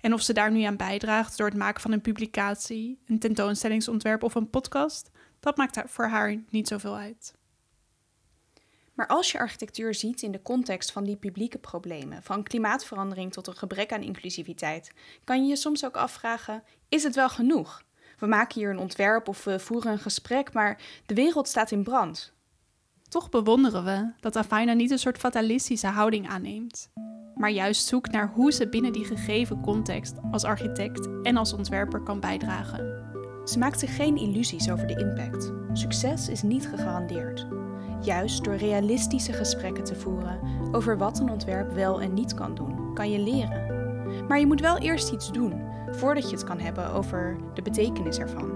[0.00, 4.22] En of ze daar nu aan bijdraagt door het maken van een publicatie, een tentoonstellingsontwerp
[4.22, 5.10] of een podcast,
[5.40, 7.34] dat maakt voor haar niet zoveel uit.
[9.00, 13.46] Maar als je architectuur ziet in de context van die publieke problemen, van klimaatverandering tot
[13.46, 14.92] een gebrek aan inclusiviteit,
[15.24, 17.82] kan je je soms ook afvragen: is het wel genoeg?
[18.18, 21.82] We maken hier een ontwerp of we voeren een gesprek, maar de wereld staat in
[21.82, 22.32] brand.
[23.08, 26.90] Toch bewonderen we dat Afaina niet een soort fatalistische houding aanneemt,
[27.34, 32.02] maar juist zoekt naar hoe ze binnen die gegeven context als architect en als ontwerper
[32.02, 33.08] kan bijdragen.
[33.44, 35.52] Ze maakt zich geen illusies over de impact.
[35.72, 37.59] Succes is niet gegarandeerd.
[38.00, 40.40] Juist door realistische gesprekken te voeren
[40.72, 43.78] over wat een ontwerp wel en niet kan doen, kan je leren.
[44.28, 48.18] Maar je moet wel eerst iets doen voordat je het kan hebben over de betekenis
[48.18, 48.52] ervan.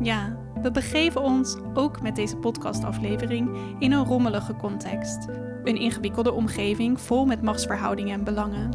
[0.00, 5.28] Ja, we begeven ons ook met deze podcastaflevering in een rommelige context.
[5.64, 8.70] Een ingewikkelde omgeving vol met machtsverhoudingen en belangen.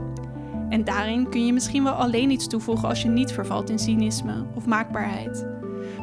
[0.69, 4.45] En daarin kun je misschien wel alleen iets toevoegen als je niet vervalt in cynisme
[4.53, 5.45] of maakbaarheid.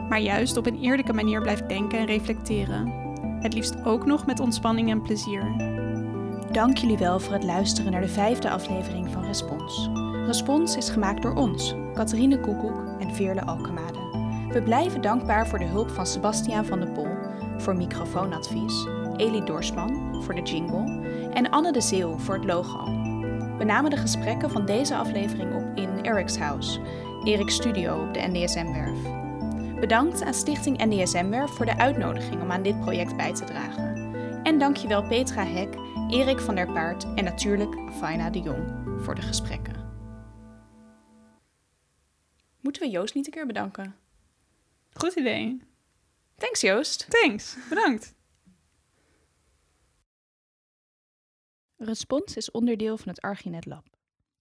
[0.08, 2.99] Maar juist op een eerlijke manier blijft denken en reflecteren.
[3.40, 5.42] Het liefst ook nog met ontspanning en plezier.
[6.52, 9.90] Dank jullie wel voor het luisteren naar de vijfde aflevering van Respons.
[10.26, 13.98] Respons is gemaakt door ons, Catharine Koekoek en Veerle Alkemade.
[14.52, 17.08] We blijven dankbaar voor de hulp van Sebastiaan van de Pol
[17.58, 18.86] voor microfoonadvies,
[19.16, 21.00] Elie Dorsman voor de jingle
[21.32, 22.84] en Anne de Zeeuw voor het logo.
[23.58, 26.80] We namen de gesprekken van deze aflevering op in Eric's House,
[27.24, 29.19] Eric's studio op de NDSM-werf.
[29.80, 34.14] Bedankt aan Stichting NDSM-werf voor de uitnodiging om aan dit project bij te dragen.
[34.42, 35.74] En dankjewel Petra Hek,
[36.08, 39.74] Erik van der Paard en natuurlijk Faina de Jong voor de gesprekken.
[42.60, 43.96] Moeten we Joost niet een keer bedanken?
[44.92, 45.62] Goed idee.
[46.36, 47.06] Thanks Joost.
[47.10, 48.14] Thanks, bedankt.
[51.76, 53.86] Respons is onderdeel van het Archinet Lab.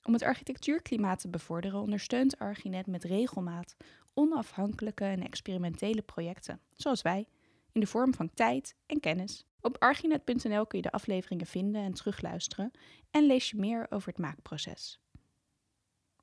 [0.03, 3.75] Om het architectuurklimaat te bevorderen ondersteunt Archinet met regelmaat
[4.13, 7.27] onafhankelijke en experimentele projecten, zoals wij,
[7.71, 9.45] in de vorm van tijd en kennis.
[9.61, 12.71] Op archinet.nl kun je de afleveringen vinden en terugluisteren
[13.11, 14.99] en lees je meer over het maakproces.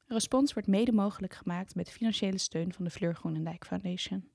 [0.06, 4.30] Respons wordt mede mogelijk gemaakt met financiële steun van de Fleur Groenendijk Foundation.